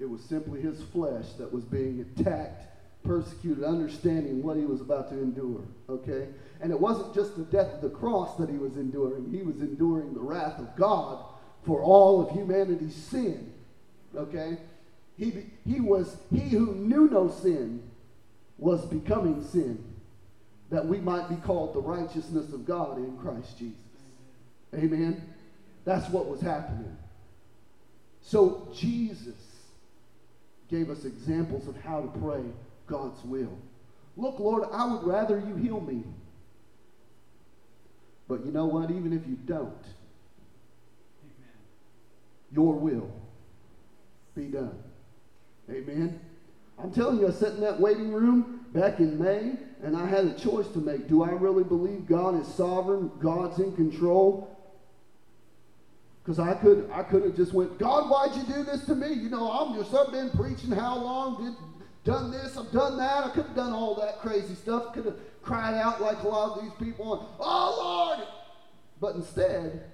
It 0.00 0.08
was 0.08 0.22
simply 0.22 0.60
his 0.60 0.82
flesh 0.92 1.26
that 1.38 1.52
was 1.52 1.64
being 1.64 2.00
attacked, 2.00 2.66
persecuted, 3.02 3.64
understanding 3.64 4.42
what 4.42 4.56
he 4.56 4.64
was 4.64 4.80
about 4.80 5.10
to 5.10 5.14
endure. 5.14 5.62
Okay? 5.88 6.28
And 6.60 6.70
it 6.70 6.78
wasn't 6.78 7.14
just 7.14 7.36
the 7.36 7.44
death 7.44 7.74
of 7.74 7.80
the 7.80 7.90
cross 7.90 8.36
that 8.36 8.48
he 8.48 8.58
was 8.58 8.76
enduring, 8.76 9.30
he 9.30 9.42
was 9.42 9.60
enduring 9.60 10.14
the 10.14 10.20
wrath 10.20 10.58
of 10.58 10.74
God 10.76 11.24
for 11.64 11.82
all 11.82 12.20
of 12.20 12.30
humanity's 12.30 12.94
sin. 12.94 13.52
Okay? 14.16 14.58
He, 15.16 15.32
he 15.66 15.80
was, 15.80 16.16
he 16.32 16.48
who 16.48 16.74
knew 16.74 17.08
no 17.08 17.28
sin 17.28 17.82
was 18.56 18.86
becoming 18.86 19.44
sin 19.44 19.84
that 20.70 20.86
we 20.86 20.98
might 20.98 21.28
be 21.28 21.36
called 21.36 21.74
the 21.74 21.80
righteousness 21.80 22.52
of 22.52 22.66
God 22.66 22.98
in 22.98 23.16
Christ 23.16 23.58
Jesus. 23.58 23.78
Amen? 24.74 25.22
That's 25.84 26.08
what 26.10 26.26
was 26.26 26.40
happening. 26.40 26.96
So 28.20 28.68
Jesus 28.74 29.47
gave 30.70 30.90
us 30.90 31.04
examples 31.04 31.66
of 31.66 31.76
how 31.76 32.00
to 32.00 32.18
pray 32.18 32.42
God's 32.86 33.22
will. 33.24 33.58
Look, 34.16 34.38
Lord, 34.38 34.68
I 34.72 34.92
would 34.92 35.04
rather 35.04 35.38
you 35.38 35.54
heal 35.56 35.80
me. 35.80 36.02
But 38.26 38.44
you 38.44 38.52
know 38.52 38.66
what? 38.66 38.90
Even 38.90 39.12
if 39.12 39.26
you 39.26 39.36
don't, 39.46 39.84
Amen. 41.22 41.58
your 42.52 42.74
will 42.74 43.10
be 44.34 44.44
done. 44.44 44.78
Amen. 45.70 46.20
I'm 46.78 46.92
telling 46.92 47.18
you, 47.18 47.28
I 47.28 47.30
sat 47.30 47.54
in 47.54 47.60
that 47.60 47.80
waiting 47.80 48.12
room 48.12 48.66
back 48.72 49.00
in 49.00 49.18
May, 49.18 49.54
and 49.82 49.96
I 49.96 50.06
had 50.06 50.26
a 50.26 50.34
choice 50.34 50.68
to 50.68 50.78
make. 50.78 51.08
Do 51.08 51.22
I 51.22 51.30
really 51.30 51.64
believe 51.64 52.06
God 52.06 52.40
is 52.40 52.46
sovereign? 52.46 53.10
God's 53.18 53.58
in 53.58 53.72
control? 53.74 54.57
Because 56.28 56.40
I 56.40 56.52
could, 56.60 56.90
I 56.92 57.04
could 57.04 57.22
have 57.24 57.34
just 57.36 57.54
went, 57.54 57.78
God, 57.78 58.10
why'd 58.10 58.36
you 58.36 58.42
do 58.42 58.62
this 58.62 58.84
to 58.84 58.94
me? 58.94 59.14
You 59.14 59.30
know, 59.30 59.50
I'm 59.50 59.82
just 59.82 59.94
I've 59.94 60.12
been 60.12 60.28
preaching 60.28 60.70
how 60.70 60.98
long, 60.98 61.42
did 61.42 61.54
done 62.04 62.30
this, 62.30 62.54
I've 62.58 62.70
done 62.70 62.98
that. 62.98 63.24
I 63.24 63.30
could 63.30 63.46
have 63.46 63.56
done 63.56 63.72
all 63.72 63.94
that 63.94 64.20
crazy 64.20 64.54
stuff. 64.54 64.92
Could 64.92 65.06
have 65.06 65.16
cried 65.40 65.72
out 65.80 66.02
like 66.02 66.22
a 66.24 66.28
lot 66.28 66.58
of 66.58 66.64
these 66.64 66.74
people, 66.78 67.34
oh 67.40 68.14
Lord. 68.14 68.28
But 69.00 69.14
instead, 69.14 69.84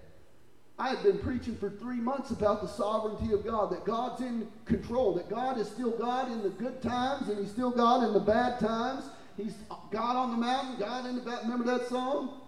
I 0.77 0.89
had 0.89 1.05
been 1.05 1.21
preaching 1.21 1.55
for 1.55 1.71
three 1.71 2.01
months 2.01 2.33
about 2.33 2.63
the 2.63 2.69
sovereignty 2.69 3.33
of 3.33 3.45
God, 3.45 3.71
that 3.71 3.85
God's 3.85 4.21
in 4.21 4.49
control, 4.65 5.15
that 5.15 5.31
God 5.31 5.57
is 5.57 5.69
still 5.69 5.97
God 5.97 6.33
in 6.33 6.43
the 6.43 6.51
good 6.51 6.83
times 6.83 7.29
and 7.29 7.39
He's 7.39 7.53
still 7.53 7.71
God 7.71 8.03
in 8.03 8.13
the 8.13 8.19
bad 8.19 8.59
times. 8.59 9.05
He's 9.37 9.55
uh, 9.71 9.77
God 9.93 10.17
on 10.17 10.33
the 10.33 10.37
mountain, 10.37 10.81
God 10.81 11.07
in 11.07 11.15
the 11.15 11.23
bad. 11.23 11.45
Remember 11.45 11.79
that 11.79 11.89
song? 11.89 12.41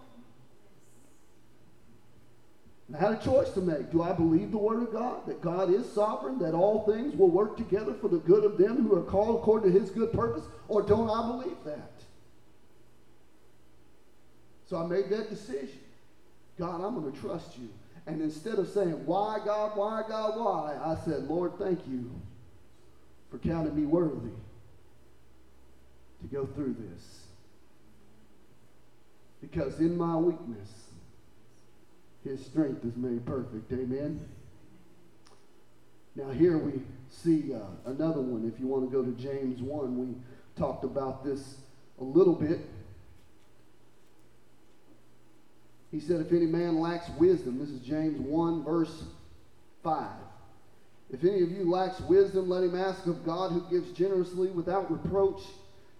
I 2.93 2.97
had 2.97 3.11
a 3.11 3.17
choice 3.17 3.49
to 3.51 3.61
make. 3.61 3.91
Do 3.91 4.01
I 4.01 4.13
believe 4.13 4.51
the 4.51 4.57
Word 4.57 4.79
of 4.79 4.93
God, 4.93 5.25
that 5.25 5.41
God 5.41 5.69
is 5.69 5.91
sovereign, 5.91 6.39
that 6.39 6.53
all 6.53 6.79
things 6.79 7.17
will 7.17 7.29
work 7.29 7.57
together 7.57 7.93
for 7.93 8.07
the 8.07 8.19
good 8.19 8.45
of 8.45 8.57
them 8.57 8.81
who 8.81 8.95
are 8.95 9.03
called 9.03 9.39
according 9.39 9.71
to 9.71 9.77
His 9.77 9.89
good 9.89 10.13
purpose, 10.13 10.47
or 10.69 10.81
don't 10.81 11.09
I 11.09 11.21
believe 11.27 11.57
that? 11.65 11.91
So 14.69 14.77
I 14.77 14.83
made 14.83 15.09
that 15.09 15.29
decision. 15.29 15.79
God, 16.57 16.81
I'm 16.81 16.93
going 16.93 17.11
to 17.11 17.19
trust 17.19 17.57
you. 17.57 17.67
And 18.05 18.21
instead 18.21 18.57
of 18.57 18.69
saying, 18.69 19.05
Why, 19.05 19.39
God, 19.43 19.71
why, 19.75 20.01
God, 20.07 20.35
why? 20.35 20.77
I 20.81 20.95
said, 20.95 21.23
Lord, 21.23 21.57
thank 21.57 21.85
you 21.85 22.09
for 23.29 23.37
counting 23.37 23.75
me 23.75 23.85
worthy 23.85 24.29
to 26.21 26.27
go 26.31 26.45
through 26.45 26.75
this. 26.79 27.23
Because 29.41 29.79
in 29.79 29.95
my 29.95 30.15
weakness, 30.15 30.86
his 32.27 32.45
strength 32.45 32.83
is 32.85 32.95
made 32.95 33.25
perfect. 33.25 33.71
Amen. 33.71 34.19
Now, 36.15 36.31
here 36.31 36.57
we 36.57 36.81
see 37.09 37.53
uh, 37.53 37.59
another 37.85 38.21
one. 38.21 38.51
If 38.51 38.59
you 38.59 38.67
want 38.67 38.89
to 38.89 38.91
go 38.91 39.03
to 39.03 39.11
James 39.11 39.61
1, 39.61 39.97
we 39.97 40.15
talked 40.55 40.83
about 40.83 41.23
this 41.23 41.57
a 41.99 42.03
little 42.03 42.33
bit. 42.33 42.59
He 45.91 45.99
said, 45.99 46.19
If 46.21 46.31
any 46.31 46.47
man 46.47 46.79
lacks 46.79 47.09
wisdom, 47.17 47.59
this 47.59 47.69
is 47.69 47.79
James 47.81 48.19
1, 48.19 48.63
verse 48.63 49.03
5. 49.83 50.09
If 51.09 51.23
any 51.23 51.41
of 51.41 51.51
you 51.51 51.69
lacks 51.69 51.99
wisdom, 52.01 52.49
let 52.49 52.63
him 52.63 52.75
ask 52.75 53.05
of 53.05 53.25
God 53.25 53.51
who 53.51 53.61
gives 53.69 53.91
generously 53.91 54.49
without 54.49 54.91
reproach, 54.91 55.41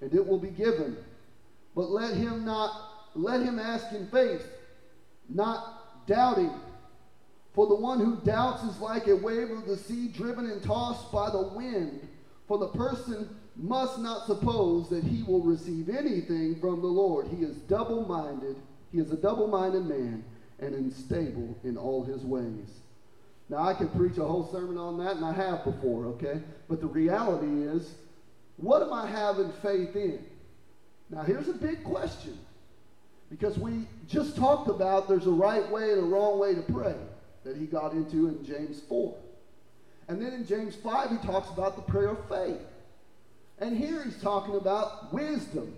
and 0.02 0.13
it 0.13 0.26
will 0.26 0.40
be 0.40 0.50
given. 0.50 0.98
But 1.76 1.92
let 1.92 2.16
him 2.16 2.44
not 2.44 2.72
let 3.16 3.42
him 3.42 3.58
ask 3.58 3.94
in 3.94 4.08
faith, 4.08 4.46
not 5.30 5.77
doubting. 6.08 6.52
For 7.54 7.67
the 7.67 7.76
one 7.76 8.00
who 8.00 8.17
doubts 8.24 8.63
is 8.63 8.80
like 8.80 9.08
a 9.08 9.15
wave 9.15 9.52
of 9.52 9.65
the 9.67 9.78
sea 9.78 10.08
driven 10.08 10.46
and 10.46 10.63
tossed 10.63 11.12
by 11.12 11.30
the 11.30 11.52
wind. 11.56 12.08
For 12.48 12.58
the 12.58 12.70
person 12.70 13.30
must 13.56 14.00
not 14.00 14.26
suppose 14.26 14.89
that 14.89 15.04
he 15.04 15.24
will 15.24 15.41
receive 15.41 15.89
anything 15.89 16.60
from 16.60 16.82
the 16.82 16.88
Lord. 16.88 17.28
He 17.28 17.43
is 17.43 17.56
double 17.58 18.06
minded 18.06 18.56
he 18.91 19.00
is 19.00 19.12
a 19.12 19.17
double 19.17 19.48
minded 19.48 19.86
man 19.86 20.24
and 20.60 20.74
unstable 20.74 21.58
in 21.63 21.78
all 21.78 22.04
his 22.04 22.24
ways. 22.24 22.80
Now, 23.50 23.60
I 23.60 23.74
could 23.74 23.93
preach 23.93 24.17
a 24.17 24.26
whole 24.26 24.50
sermon 24.52 24.78
on 24.78 24.98
that, 24.98 25.15
and 25.15 25.26
I 25.26 25.32
have 25.32 25.63
before, 25.63 26.06
okay? 26.08 26.41
But 26.67 26.82
the 26.82 26.88
reality 26.88 27.63
is, 27.63 27.93
what 28.58 28.82
am 28.82 28.91
I 28.91 29.08
having 29.08 29.52
faith 29.62 29.96
in? 29.96 30.20
Now, 31.10 31.22
here's 31.22 31.48
a 31.48 31.54
big 31.54 31.84
question. 31.84 32.38
Because 33.30 33.58
we 33.58 33.86
just 34.08 34.38
talked 34.38 34.70
about 34.70 35.08
there's 35.08 35.28
a 35.28 35.32
right 35.32 35.70
way 35.70 35.92
and 35.92 36.00
a 36.00 36.06
wrong 36.06 36.40
way 36.40 36.56
to 36.56 36.62
pray 36.62 36.96
that 37.44 37.58
he 37.58 37.66
got 37.66 37.92
into 37.94 38.28
in 38.28 38.46
James 38.46 38.82
4. 38.88 39.16
And 40.08 40.22
then 40.22 40.34
in 40.34 40.46
James 40.46 40.76
5, 40.76 41.10
he 41.10 41.18
talks 41.18 41.50
about 41.50 41.76
the 41.76 41.82
prayer 41.82 42.10
of 42.10 42.30
faith. 42.30 42.62
And 43.60 43.78
here 43.78 44.04
he's 44.04 44.22
talking 44.22 44.56
about 44.56 45.13
wisdom 45.13 45.74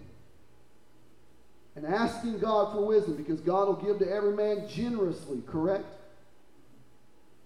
and 1.76 1.86
asking 1.86 2.40
God 2.40 2.74
for 2.74 2.86
wisdom 2.86 3.16
because 3.16 3.40
God 3.40 3.68
will 3.68 3.76
give 3.76 4.00
to 4.00 4.12
every 4.12 4.36
man 4.36 4.68
generously, 4.68 5.42
correct? 5.48 5.86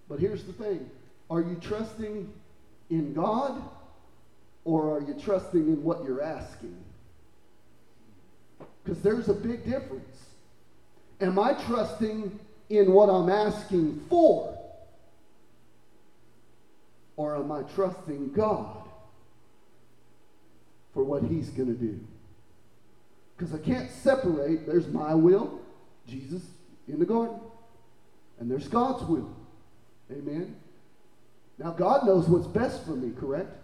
But 0.10 0.20
here's 0.20 0.44
the 0.44 0.54
thing 0.54 0.89
are 1.30 1.42
you 1.42 1.58
trusting 1.62 2.32
in 2.89 3.13
God 3.13 3.62
or 4.66 4.98
are 4.98 5.02
you 5.02 5.16
trusting 5.22 5.68
in 5.68 5.84
what 5.84 6.04
you're 6.04 6.22
asking? 6.22 6.76
Because 8.84 9.02
there's 9.02 9.30
a 9.30 9.34
big 9.34 9.65
difference. 9.65 10.19
Am 11.22 11.39
I 11.39 11.54
trusting 11.54 12.39
in 12.69 12.91
what 12.91 13.10
I'm 13.10 13.30
asking 13.30 14.02
for? 14.10 14.54
or 17.15 17.36
am 17.36 17.52
I 17.52 17.62
trusting 17.74 18.34
God 18.34 18.78
for 20.93 21.04
what 21.04 21.24
He's 21.24 21.50
going 21.50 21.67
to 21.67 21.80
do? 21.80 22.00
Because 23.36 23.54
I 23.54 23.58
can't 23.58 23.89
separate, 23.89 24.65
there's 24.65 24.88
my 24.88 25.13
will, 25.13 25.60
Jesus 26.08 26.43
in 26.88 27.00
the 27.00 27.06
garden, 27.06 27.39
and 28.39 28.50
there's 28.50 28.67
God's 28.67 29.04
will. 29.06 29.36
Amen. 30.12 30.56
Now, 31.58 31.72
God 31.72 32.06
knows 32.06 32.28
what's 32.28 32.48
best 32.48 32.84
for 32.86 32.91
me, 32.91 33.12
correct? 33.17 33.56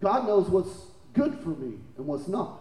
God 0.00 0.26
knows 0.26 0.48
what's 0.48 0.70
good 1.14 1.38
for 1.40 1.50
me 1.50 1.78
and 1.96 2.06
what's 2.06 2.28
not. 2.28 2.59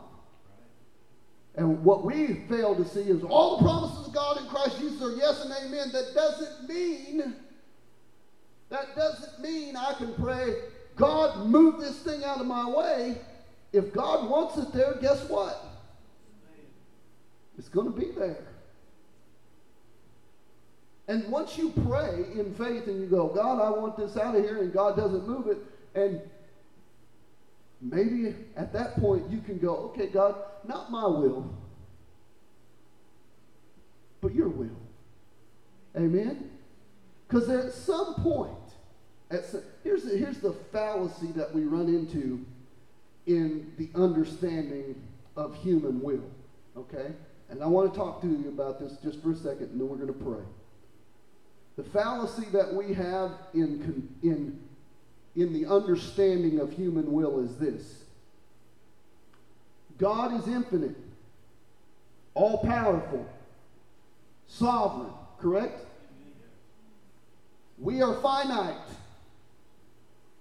And 1.60 1.84
what 1.84 2.06
we 2.06 2.36
fail 2.48 2.74
to 2.74 2.88
see 2.88 3.02
is 3.02 3.22
all 3.22 3.58
the 3.58 3.64
promises 3.64 4.08
of 4.08 4.14
God 4.14 4.38
in 4.38 4.48
Christ 4.48 4.80
Jesus 4.80 5.02
are 5.02 5.12
yes 5.12 5.44
and 5.44 5.52
amen. 5.52 5.90
That 5.92 6.16
doesn't 6.16 6.70
mean, 6.70 7.36
that 8.70 8.96
doesn't 8.96 9.42
mean 9.42 9.76
I 9.76 9.94
can 9.96 10.14
pray, 10.14 10.56
God, 10.96 11.48
move 11.48 11.82
this 11.82 12.00
thing 12.00 12.24
out 12.24 12.40
of 12.40 12.48
my 12.48 12.70
way. 12.70 13.18
If 13.74 13.92
God 13.92 14.30
wants 14.30 14.58
it 14.58 14.72
there, 14.72 14.98
guess 15.02 15.28
what? 15.28 15.62
It's 17.58 17.68
going 17.68 17.92
to 17.92 18.00
be 18.00 18.14
there. 18.18 18.48
And 21.10 21.30
once 21.30 21.58
you 21.58 21.74
pray 21.88 22.24
in 22.36 22.56
faith 22.56 22.88
and 22.88 23.02
you 23.02 23.08
go, 23.08 23.28
God, 23.28 23.60
I 23.60 23.70
want 23.78 23.98
this 23.98 24.16
out 24.16 24.34
of 24.34 24.42
here, 24.42 24.62
and 24.62 24.72
God 24.72 24.96
doesn't 24.96 25.28
move 25.28 25.48
it, 25.48 25.58
and 25.94 26.22
maybe 27.82 28.34
at 28.56 28.72
that 28.72 28.96
point 29.02 29.30
you 29.30 29.42
can 29.42 29.58
go, 29.60 29.76
okay, 29.76 30.08
God, 30.08 30.36
not 30.68 30.92
my 30.92 31.06
will, 31.06 31.54
but 34.22 34.34
your 34.34 34.50
will. 34.50 34.70
Amen? 35.96 36.52
Because 37.28 37.50
at 37.50 37.74
some 37.74 38.16
point, 38.16 38.52
at 39.32 39.46
some, 39.46 39.62
here's, 39.84 40.04
the, 40.04 40.18
here's 40.18 40.40
the 40.40 40.54
fallacy 40.72 41.32
that 41.34 41.54
we 41.54 41.64
run 41.64 41.88
into 41.88 42.46
in 43.26 43.72
the 43.78 43.90
understanding 43.96 44.96
of 45.36 45.56
human 45.56 46.02
will. 46.02 46.24
Okay? 46.76 47.12
And 47.50 47.64
I 47.64 47.68
want 47.68 47.92
to 47.92 47.98
talk 47.98 48.22
to 48.22 48.28
you 48.28 48.50
about 48.50 48.80
this 48.80 48.98
just 49.04 49.22
for 49.22 49.32
a 49.32 49.36
second, 49.36 49.72
and 49.72 49.80
then 49.80 49.88
we're 49.88 49.98
going 49.98 50.08
to 50.08 50.14
pray. 50.14 50.44
The 51.78 51.84
fallacy 51.84 52.46
that 52.52 52.74
we 52.74 52.94
have 52.94 53.32
in, 53.54 54.10
in 54.22 54.60
in 55.36 55.54
the 55.54 55.66
understanding 55.66 56.60
of 56.60 56.72
human 56.72 57.12
will 57.12 57.40
is 57.40 57.56
this 57.58 58.04
God 60.00 60.40
is 60.40 60.48
infinite, 60.48 60.96
all 62.34 62.60
powerful, 62.60 63.28
sovereign, 64.48 65.12
correct? 65.40 65.86
We 67.78 68.02
are 68.02 68.16
finite, 68.22 68.78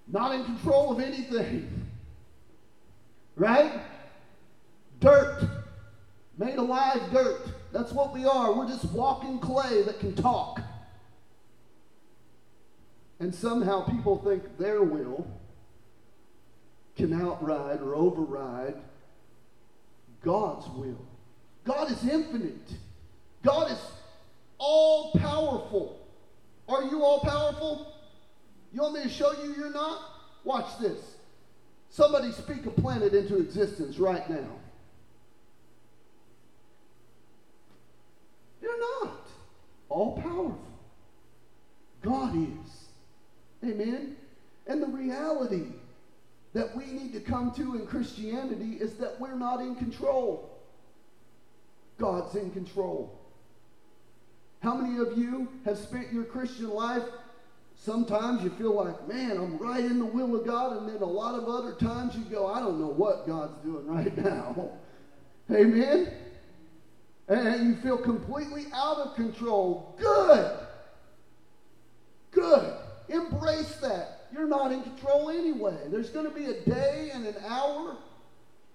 not 0.07 0.35
in 0.35 0.45
control 0.45 0.93
of 0.93 1.01
anything, 1.01 1.89
right? 3.35 3.73
Dirt, 5.01 5.45
made 6.39 6.57
alive 6.57 7.01
dirt. 7.13 7.49
That's 7.73 7.93
what 7.93 8.15
we 8.15 8.25
are. 8.25 8.55
We're 8.55 8.69
just 8.69 8.85
walking 8.93 9.41
clay 9.41 9.83
that 9.83 9.99
can 9.99 10.15
talk. 10.15 10.61
And 13.21 13.35
somehow 13.35 13.83
people 13.83 14.19
think 14.19 14.57
their 14.57 14.83
will 14.83 15.27
can 16.97 17.21
outride 17.21 17.81
or 17.81 17.97
override 17.97 18.77
God's 20.23 20.69
will. 20.71 21.07
God 21.65 21.91
is 21.91 22.03
infinite. 22.09 22.73
God 23.43 23.71
is 23.71 23.79
all 24.59 25.13
powerful. 25.13 26.07
Are 26.69 26.83
you 26.83 27.03
all 27.03 27.21
powerful? 27.21 27.93
You 28.73 28.83
want 28.83 28.95
me 28.95 29.03
to 29.03 29.09
show 29.09 29.33
you 29.43 29.55
you're 29.55 29.73
not? 29.73 30.01
Watch 30.45 30.79
this. 30.81 30.99
Somebody 31.91 32.33
speak 32.33 32.67
a 32.67 32.71
planet 32.71 33.15
into 33.15 33.37
existence 33.37 33.99
right 33.99 34.29
now. 34.29 34.49
You're 38.61 39.05
not 39.05 39.27
all 39.89 40.21
powerful. 40.21 40.59
God 42.03 42.37
is. 42.37 42.89
Amen? 43.65 44.17
And 44.67 44.83
the 44.83 44.87
reality 44.87 45.65
that 46.55 46.75
we 46.77 46.87
need 46.87 47.13
to 47.13 47.21
come 47.21 47.53
to 47.53 47.75
in 47.75 47.87
Christianity 47.87 48.79
is 48.81 48.95
that 48.95 49.21
we're 49.21 49.37
not 49.37 49.61
in 49.61 49.75
control. 49.75 50.59
God's 51.99 52.35
in 52.37 52.51
control. 52.51 53.19
How 54.61 54.75
many 54.75 54.99
of 54.99 55.17
you 55.17 55.49
have 55.65 55.79
spent 55.79 56.13
your 56.13 56.25
Christian 56.25 56.71
life? 56.71 57.03
Sometimes 57.77 58.43
you 58.43 58.51
feel 58.51 58.75
like, 58.75 59.07
man, 59.07 59.37
I'm 59.37 59.57
right 59.59 59.85
in 59.85 59.99
the 59.99 60.05
will 60.05 60.35
of 60.35 60.45
God, 60.45 60.79
and 60.79 60.89
then 60.89 61.01
a 61.01 61.05
lot 61.05 61.41
of 61.41 61.49
other 61.49 61.75
times 61.75 62.17
you 62.17 62.25
go, 62.25 62.47
I 62.47 62.59
don't 62.59 62.81
know 62.81 62.89
what 62.89 63.27
God's 63.27 63.57
doing 63.63 63.87
right 63.87 64.17
now. 64.25 64.71
Amen? 65.51 66.13
And 67.29 67.69
you 67.69 67.77
feel 67.77 67.99
completely 67.99 68.67
out 68.75 68.99
of 68.99 69.15
control. 69.15 69.95
Good. 69.99 70.59
Good. 72.33 72.75
Embrace 73.09 73.77
that. 73.77 74.18
You're 74.33 74.47
not 74.47 74.73
in 74.73 74.83
control 74.83 75.31
anyway. 75.31 75.77
There's 75.89 76.11
going 76.11 76.27
to 76.27 76.35
be 76.35 76.47
a 76.47 76.61
day 76.61 77.11
and 77.13 77.27
an 77.27 77.37
hour 77.47 77.97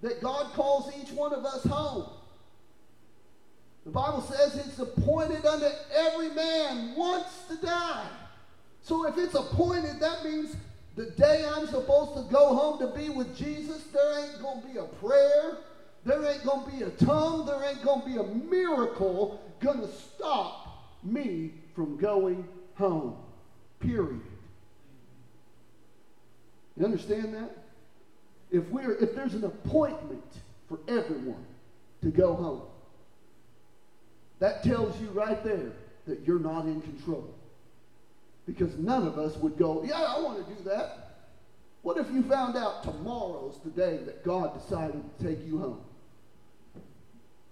that 0.02 0.22
God 0.22 0.54
calls 0.54 0.92
each 1.02 1.12
one 1.12 1.34
of 1.34 1.46
us 1.46 1.64
home. 1.64 2.10
The 3.86 3.92
Bible 3.92 4.22
says 4.22 4.56
it's 4.66 4.80
appointed 4.80 5.46
unto 5.46 5.68
every 5.94 6.30
man 6.30 6.96
once 6.96 7.44
to 7.50 7.58
die. 7.58 8.08
So 8.82 9.08
if 9.08 9.18
it's 9.18 9.36
appointed, 9.36 10.00
that 10.00 10.24
means 10.24 10.56
the 10.96 11.06
day 11.12 11.46
I'm 11.54 11.68
supposed 11.68 12.16
to 12.16 12.34
go 12.34 12.56
home 12.56 12.80
to 12.80 12.98
be 12.98 13.10
with 13.10 13.36
Jesus, 13.36 13.84
there 13.94 14.24
ain't 14.24 14.42
going 14.42 14.62
to 14.62 14.68
be 14.68 14.78
a 14.78 14.84
prayer, 14.84 15.58
there 16.06 16.26
ain't 16.26 16.44
going 16.44 16.66
to 16.66 16.78
be 16.78 16.84
a 16.84 16.90
tongue, 16.92 17.46
there 17.46 17.64
ain't 17.64 17.84
going 17.84 18.02
to 18.02 18.08
be 18.08 18.18
a 18.18 18.24
miracle 18.24 19.42
going 19.64 19.80
to 19.80 19.88
stop 19.88 20.92
me 21.04 21.52
from 21.74 21.98
going 21.98 22.48
home. 22.76 23.16
Period. 23.80 24.22
You 26.84 26.88
understand 26.88 27.34
that? 27.34 27.50
If 28.52 28.68
we're 28.68 28.96
if 28.96 29.16
there's 29.16 29.36
an 29.36 29.46
appointment 29.46 30.22
for 30.68 30.80
everyone 30.90 31.46
to 32.02 32.10
go 32.10 32.34
home, 32.34 32.64
that 34.40 34.66
tells 34.66 35.00
you 35.00 35.08
right 35.12 35.42
there 35.46 35.72
that 36.08 36.28
you're 36.28 36.40
not 36.40 36.66
in 36.66 36.82
control. 36.82 37.34
Because 38.46 38.76
none 38.76 39.08
of 39.08 39.18
us 39.18 39.38
would 39.38 39.58
go, 39.58 39.86
yeah, 39.86 40.02
I 40.02 40.20
want 40.20 40.46
to 40.46 40.54
do 40.56 40.62
that. 40.66 41.22
What 41.84 41.98
if 41.98 42.12
you 42.12 42.22
found 42.22 42.58
out 42.58 42.84
tomorrow's 42.84 43.62
the 43.64 43.72
day 43.72 44.02
that 44.04 44.26
God 44.26 44.62
decided 44.62 45.02
to 45.20 45.26
take 45.26 45.48
you 45.48 45.60
home? 45.60 45.80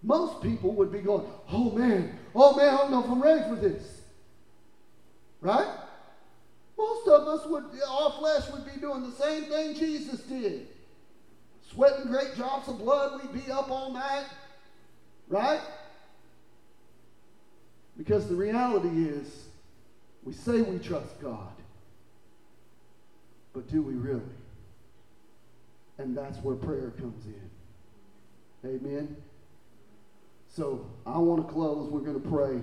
Most 0.04 0.44
people 0.44 0.74
would 0.74 0.92
be 0.92 1.00
going, 1.00 1.26
oh 1.50 1.72
man, 1.72 2.20
oh 2.36 2.54
man, 2.58 2.68
I 2.68 2.78
don't 2.80 2.92
know 2.92 3.02
if 3.02 3.10
I'm 3.10 3.22
ready 3.22 3.50
for 3.50 3.56
this. 3.56 4.02
Right? 5.40 5.74
Of 7.12 7.28
us 7.28 7.46
would, 7.46 7.66
our 7.88 8.12
flesh 8.12 8.50
would 8.52 8.66
be 8.66 8.80
doing 8.80 9.04
the 9.04 9.12
same 9.12 9.44
thing 9.44 9.76
Jesus 9.76 10.22
did. 10.22 10.68
Sweating 11.70 12.08
great 12.08 12.36
drops 12.36 12.70
of 12.70 12.80
blood, 12.80 13.22
we'd 13.22 13.46
be 13.46 13.52
up 13.52 13.70
all 13.70 13.92
night. 13.92 14.26
Right? 15.28 15.60
Because 17.98 18.28
the 18.28 18.36
reality 18.36 19.10
is, 19.10 19.48
we 20.24 20.34
say 20.34 20.62
we 20.62 20.80
trust 20.80 21.20
God, 21.22 21.52
but 23.54 23.70
do 23.70 23.82
we 23.82 23.94
really? 23.94 24.22
And 25.98 26.18
that's 26.18 26.38
where 26.40 26.56
prayer 26.56 26.94
comes 26.98 27.26
in. 27.26 28.70
Amen? 28.70 29.18
So 30.48 30.86
I 31.06 31.18
want 31.18 31.46
to 31.46 31.54
close. 31.54 31.90
We're 31.90 32.00
going 32.00 32.22
to 32.22 32.30
pray. 32.30 32.62